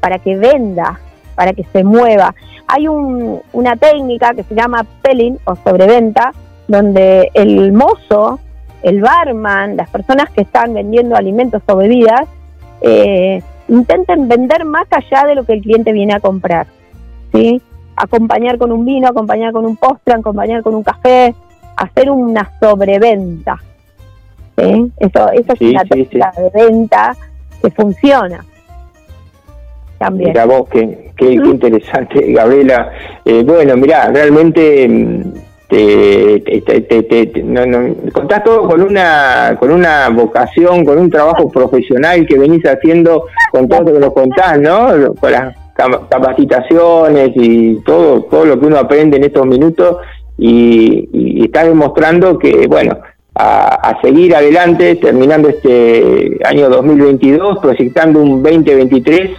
para 0.00 0.18
que 0.18 0.36
venda, 0.36 1.00
para 1.34 1.52
que 1.52 1.64
se 1.72 1.84
mueva. 1.84 2.34
Hay 2.66 2.86
una 2.88 3.76
técnica 3.76 4.34
que 4.34 4.44
se 4.44 4.54
llama 4.54 4.86
pelling 5.02 5.38
o 5.44 5.56
sobreventa, 5.56 6.32
donde 6.68 7.30
el 7.34 7.72
mozo 7.72 8.38
el 8.82 9.00
barman, 9.00 9.76
las 9.76 9.90
personas 9.90 10.30
que 10.30 10.42
están 10.42 10.74
vendiendo 10.74 11.16
alimentos 11.16 11.62
o 11.66 11.76
bebidas, 11.76 12.26
eh, 12.80 13.42
intenten 13.70 14.28
vender 14.28 14.64
más 14.64 14.86
allá 14.90 15.26
de 15.26 15.34
lo 15.36 15.44
que 15.44 15.54
el 15.54 15.62
cliente 15.62 15.92
viene 15.92 16.14
a 16.14 16.20
comprar. 16.20 16.66
¿sí? 17.32 17.62
Acompañar 17.96 18.58
con 18.58 18.72
un 18.72 18.84
vino, 18.84 19.08
acompañar 19.08 19.52
con 19.52 19.64
un 19.64 19.76
postre, 19.76 20.14
acompañar 20.14 20.62
con 20.62 20.74
un 20.74 20.82
café, 20.82 21.34
hacer 21.76 22.10
una 22.10 22.50
sobreventa. 22.60 23.58
¿sí? 24.58 24.90
Eso, 24.98 25.30
eso 25.32 25.52
es 25.54 25.60
una 25.60 25.84
técnica 25.84 26.32
de 26.36 26.50
venta 26.50 27.16
que 27.62 27.70
funciona. 27.70 28.44
También. 29.98 30.30
Mira 30.30 30.46
vos, 30.46 30.66
qué, 30.70 31.12
qué, 31.16 31.32
interesante, 31.34 32.32
Gabriela. 32.32 32.90
Eh, 33.24 33.42
bueno, 33.44 33.76
mira, 33.76 34.08
realmente 34.08 34.88
mm, 35.76 36.62
te, 36.62 37.02
te, 37.02 37.42
no, 37.42 37.94
contás 38.12 38.44
todo 38.44 38.68
con 38.68 38.82
una 38.82 39.56
con 39.58 39.70
una 39.70 40.08
vocación, 40.10 40.84
con 40.84 40.98
un 40.98 41.10
trabajo 41.10 41.48
profesional 41.50 42.26
que 42.26 42.38
venís 42.38 42.64
haciendo 42.64 43.26
con 43.52 43.68
todo 43.68 43.82
lo 43.82 43.92
que 43.92 43.98
nos 44.00 44.12
contás, 44.12 44.60
¿no? 44.60 45.14
Con 45.14 45.32
las 45.32 45.54
capacitaciones 46.08 47.30
y 47.34 47.76
todo 47.84 48.22
todo 48.22 48.44
lo 48.44 48.60
que 48.60 48.66
uno 48.66 48.78
aprende 48.78 49.16
en 49.16 49.24
estos 49.24 49.46
minutos 49.46 49.96
y, 50.38 51.08
y 51.12 51.44
estás 51.44 51.66
demostrando 51.66 52.38
que, 52.38 52.66
bueno, 52.66 52.98
a, 53.34 53.90
a, 53.90 54.00
seguir 54.00 54.34
adelante, 54.34 54.96
terminando 54.96 55.48
este 55.50 56.38
año 56.44 56.68
2022, 56.68 57.58
proyectando 57.58 58.20
un 58.20 58.42
2023 58.42 59.30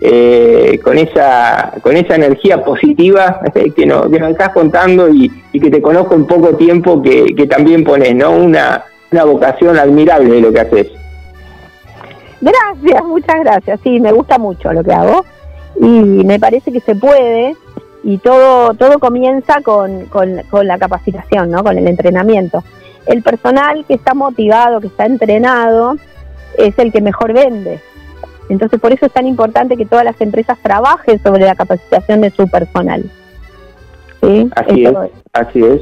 eh, 0.00 0.78
con 0.82 0.98
esa 0.98 1.72
con 1.82 1.96
esa 1.96 2.16
energía 2.16 2.62
positiva 2.62 3.40
eh, 3.54 3.70
que, 3.74 3.86
nos, 3.86 4.10
que 4.10 4.18
nos 4.18 4.30
estás 4.30 4.50
contando 4.50 5.08
y, 5.08 5.30
que 5.52 5.70
te 5.70 5.80
conozco 5.80 6.14
en 6.14 6.26
poco 6.26 6.54
tiempo 6.56 7.00
que, 7.00 7.34
que 7.34 7.46
también 7.46 7.82
pones, 7.82 8.14
¿no? 8.14 8.30
Una, 8.32 8.84
una 9.10 9.24
vocación 9.24 9.78
admirable 9.78 10.34
de 10.34 10.40
lo 10.42 10.52
que 10.52 10.60
haces. 10.60 10.88
Gracias, 12.42 13.04
muchas 13.04 13.40
gracias. 13.40 13.80
Sí, 13.82 13.98
me 13.98 14.12
gusta 14.12 14.38
mucho 14.38 14.72
lo 14.72 14.84
que 14.84 14.92
hago 14.92 15.24
y 15.80 15.88
me 16.24 16.38
parece 16.38 16.72
que 16.72 16.80
se 16.80 16.94
puede 16.94 17.54
y 18.04 18.18
todo 18.18 18.74
todo 18.74 18.98
comienza 18.98 19.62
con, 19.62 20.06
con, 20.06 20.42
con 20.50 20.66
la 20.66 20.78
capacitación, 20.78 21.50
¿no? 21.50 21.64
Con 21.64 21.78
el 21.78 21.88
entrenamiento. 21.88 22.62
El 23.06 23.22
personal 23.22 23.84
que 23.86 23.94
está 23.94 24.14
motivado, 24.14 24.80
que 24.80 24.88
está 24.88 25.06
entrenado, 25.06 25.96
es 26.58 26.78
el 26.78 26.92
que 26.92 27.00
mejor 27.00 27.32
vende. 27.32 27.80
Entonces, 28.48 28.80
por 28.80 28.92
eso 28.92 29.06
es 29.06 29.12
tan 29.12 29.26
importante 29.26 29.76
que 29.76 29.86
todas 29.86 30.04
las 30.04 30.20
empresas 30.20 30.58
trabajen 30.62 31.20
sobre 31.22 31.44
la 31.44 31.54
capacitación 31.54 32.20
de 32.20 32.30
su 32.30 32.48
personal. 32.48 33.04
¿Sí? 34.22 34.48
Así 34.54 34.84
es, 34.84 34.94
así 35.32 35.64
es. 35.64 35.80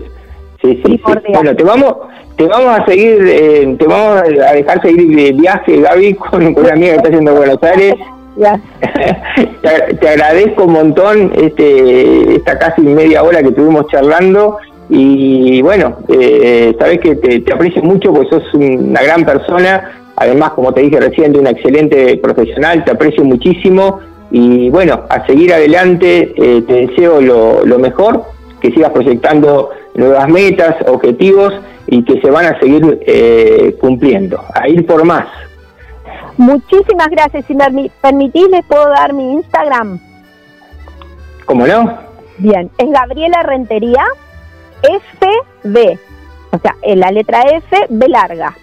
Sí, 0.63 0.83
sí, 0.85 1.01
Bueno, 1.35 1.55
te 1.55 1.63
vamos, 1.63 1.95
te 2.37 2.47
vamos 2.47 2.79
a 2.79 2.87
seguir, 2.87 3.19
eh, 3.29 3.77
te 3.79 3.87
vamos 3.87 4.23
a 4.23 4.53
dejar 4.53 4.81
seguir 4.81 5.15
de 5.15 5.33
viaje, 5.33 5.81
Gaby, 5.81 6.15
con, 6.31 6.55
con 6.55 6.65
una 6.65 6.73
amiga 6.73 6.93
que 6.93 6.97
está 6.97 7.09
haciendo 7.09 7.35
Buenos 7.35 7.63
Aires. 7.63 7.95
te, 9.63 9.95
te, 9.95 10.09
agradezco 10.09 10.65
un 10.65 10.73
montón 10.73 11.33
este, 11.37 12.35
esta 12.35 12.59
casi 12.59 12.81
media 12.81 13.23
hora 13.23 13.41
que 13.43 13.51
estuvimos 13.51 13.87
charlando 13.89 14.59
y 14.89 15.63
bueno, 15.63 15.99
eh, 16.09 16.75
sabes 16.79 16.99
que 16.99 17.15
te, 17.17 17.41
te 17.41 17.53
aprecio 17.53 17.83
mucho 17.83 18.13
porque 18.13 18.31
sos 18.31 18.55
una 18.55 19.03
gran 19.03 19.25
persona 19.25 20.04
Además, 20.17 20.51
como 20.51 20.73
te 20.73 20.83
dije 20.83 21.01
recién, 21.01 21.33
de 21.33 21.39
una 21.39 21.51
excelente 21.51 22.17
profesional, 22.19 22.85
te 22.85 22.93
aprecio 22.93 23.25
muchísimo 23.25 24.01
y 24.31 24.71
bueno, 24.71 25.05
a 25.09 25.25
seguir 25.27 25.53
adelante, 25.53 26.35
eh, 26.37 26.63
te 26.63 26.87
deseo 26.87 27.21
lo, 27.21 27.79
mejor, 27.79 28.25
que 28.61 28.71
sigas 28.73 28.91
proyectando 28.91 29.71
nuevas 29.95 30.29
metas, 30.29 30.77
objetivos 30.89 31.55
y 31.87 32.05
que 32.05 32.21
se 32.21 32.31
van 32.31 32.47
a 32.47 32.59
seguir 32.59 33.01
eh, 33.07 33.77
cumpliendo, 33.81 34.41
a 34.55 34.69
ir 34.69 34.87
por 34.87 35.05
más. 35.05 35.27
Muchísimas 36.37 37.09
gracias. 37.11 37.45
Si 37.47 37.55
me 37.55 37.91
permitís, 38.01 38.49
les 38.49 38.65
puedo 38.65 38.89
dar 38.89 39.13
mi 39.13 39.35
Instagram. 39.35 40.01
¿Cómo 41.45 41.67
no? 41.67 41.97
Bien, 42.39 42.71
es 42.79 42.91
Gabriela 42.91 43.43
Rentería, 43.43 44.05
FB, 44.83 45.99
o 46.51 46.59
sea, 46.59 46.75
en 46.83 47.01
la 47.01 47.11
letra 47.11 47.43
F, 47.43 47.87
B 47.89 48.09
larga. 48.09 48.57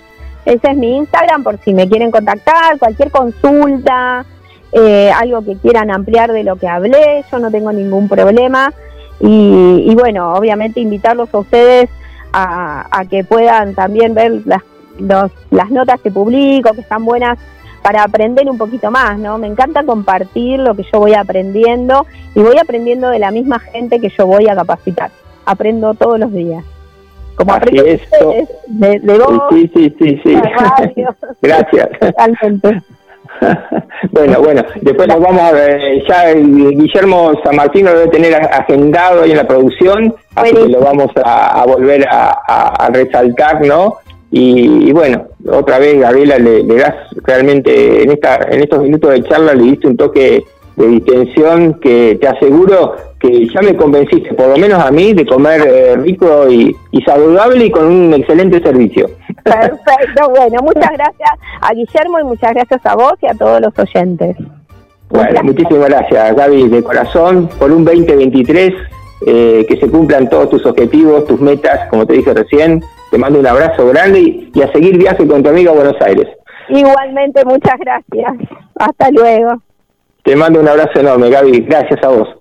Ese 0.45 0.71
es 0.71 0.77
mi 0.77 0.97
Instagram 0.97 1.43
por 1.43 1.60
si 1.60 1.73
me 1.73 1.88
quieren 1.88 2.12
contactar, 2.12 2.80
cualquier 2.80 3.12
consulta, 3.12 4.25
eh, 4.71 5.12
algo 5.12 5.43
que 5.43 5.58
quieran 5.58 5.91
ampliar 5.91 6.32
de 6.32 6.43
lo 6.43 6.56
que 6.56 6.67
hablé, 6.67 7.23
yo 7.32 7.39
no 7.39 7.51
tengo 7.51 7.71
ningún 7.71 8.08
problema. 8.08 8.73
Y, 9.19 9.93
bueno, 9.93 10.34
obviamente 10.34 10.80
invitarlos 10.80 11.32
a 11.32 11.38
ustedes 11.38 11.89
a, 12.34 13.04
que 13.08 13.23
puedan 13.23 13.75
también 13.75 14.15
ver 14.15 14.41
las, 14.45 14.63
las 15.51 15.69
notas 15.69 16.01
que 16.01 16.10
publico, 16.10 16.71
que 16.73 16.82
están 16.82 17.06
buenas 17.06 17.38
para 17.84 18.04
aprender 18.04 18.49
un 18.49 18.58
poquito 18.58 18.89
más, 18.89 19.19
¿no? 19.19 19.38
Me 19.38 19.45
encanta 19.45 19.84
compartir 19.84 20.60
lo 20.60 20.73
que 20.73 20.84
yo 20.91 20.99
voy 20.99 21.13
aprendiendo 21.13 22.08
y 22.34 22.39
voy 22.39 22.58
aprendiendo 22.58 23.10
de 23.10 23.19
la 23.19 23.30
misma 23.30 23.60
gente 23.60 23.99
que 23.99 24.10
yo 24.10 24.25
voy 24.25 24.47
a 24.47 24.56
capacitar. 24.56 25.12
Aprendo 25.45 25.93
todos 25.93 26.19
los 26.19 26.32
días 26.32 26.63
como 27.36 27.54
Así 27.54 27.78
es. 27.78 28.02
De, 28.67 29.00
de 29.00 29.17
vos, 29.17 29.44
sí, 29.52 29.72
sí, 29.74 29.96
sí, 30.00 30.22
sí. 30.24 30.36
Gracias. 31.41 31.89
Totalmente. 32.00 32.82
bueno, 34.12 34.41
bueno, 34.41 34.63
después 34.82 35.08
nos 35.08 35.20
vamos 35.20 35.41
a 35.41 35.52
ver, 35.52 36.04
ya 36.08 36.34
Guillermo 36.34 37.34
San 37.44 37.56
Martín 37.56 37.86
lo 37.86 37.98
debe 37.98 38.12
tener 38.12 38.36
agendado 38.36 39.24
ahí 39.24 39.32
en 39.32 39.38
la 39.38 39.48
producción, 39.48 40.13
así 40.36 40.54
que 40.54 40.67
lo 40.67 40.80
vamos 40.82 41.12
a, 41.24 41.63
volver 41.65 42.06
a, 42.10 42.89
resaltar, 42.94 43.65
¿no? 43.65 43.98
Y, 44.32 44.91
bueno, 44.94 45.28
otra 45.50 45.80
vez 45.80 46.00
Gabriela 46.00 46.38
le, 46.38 46.63
le, 46.63 46.76
das 46.76 46.96
realmente 47.24 48.04
en 48.04 48.12
esta 48.12 48.36
en 48.50 48.62
estos 48.62 48.82
minutos 48.82 49.12
de 49.12 49.24
charla 49.24 49.54
le 49.54 49.63
diste 49.63 49.88
un 49.88 49.98
toque 49.98 50.44
de 50.78 50.88
distensión 50.88 51.80
que 51.82 52.17
te 52.22 52.28
aseguro 52.28 52.96
que 53.22 53.48
ya 53.48 53.62
me 53.62 53.76
convenciste, 53.76 54.34
por 54.34 54.48
lo 54.48 54.58
menos 54.58 54.84
a 54.84 54.90
mí, 54.90 55.14
de 55.14 55.26
comer 55.26 55.62
eh, 55.62 55.96
rico 55.96 56.50
y, 56.50 56.76
saludable 57.06 57.66
y 57.66 57.72
con 57.72 57.86
un 57.86 58.14
excelente 58.14 58.62
servicio. 58.62 59.10
Perfecto, 59.44 60.30
bueno, 60.30 60.62
muchas 60.64 60.92
gracias 60.92 61.30
a 61.62 61.74
Guillermo 61.74 62.20
y 62.20 62.24
muchas 62.24 62.54
gracias 62.54 62.84
a 62.84 62.96
vos 62.96 63.14
y 63.22 63.28
a 63.28 63.34
todos 63.36 63.62
los 63.62 63.78
oyentes. 63.78 64.36
Bueno, 65.10 65.44
muchísimas 65.44 65.90
gracias, 65.90 66.36
Gaby, 66.36 66.70
de 66.70 66.84
corazón, 66.84 67.50
por 67.60 67.72
un 67.72 67.86
2023, 67.86 68.74
eh, 69.28 69.66
que 69.70 69.78
se 69.78 69.88
cumplan 69.88 70.30
todos 70.30 70.50
tus 70.50 70.66
objetivos, 70.66 71.26
tus 71.26 71.40
metas, 71.40 71.88
como 71.90 72.08
te 72.08 72.14
dije 72.14 72.34
recién. 72.34 72.82
Te 73.12 73.18
mando 73.18 73.40
un 73.40 73.46
abrazo 73.46 73.86
grande 73.88 74.20
y, 74.20 74.52
y 74.56 74.62
a 74.62 74.72
seguir 74.72 74.98
viaje 74.98 75.28
con 75.28 75.44
tu 75.44 75.50
amiga 75.50 75.72
a 75.72 75.76
Buenos 75.76 76.02
Aires. 76.02 76.28
Igualmente, 76.70 77.44
muchas 77.46 77.78
gracias. 77.78 78.34
Hasta 78.76 79.12
luego. 79.12 79.62
Te 80.24 80.36
mando 80.36 80.60
un 80.62 80.68
abrazo 80.68 81.00
enorme, 81.00 81.30
Gaby. 81.30 81.60
Gracias 81.62 82.02
a 82.04 82.08
vos. 82.08 82.40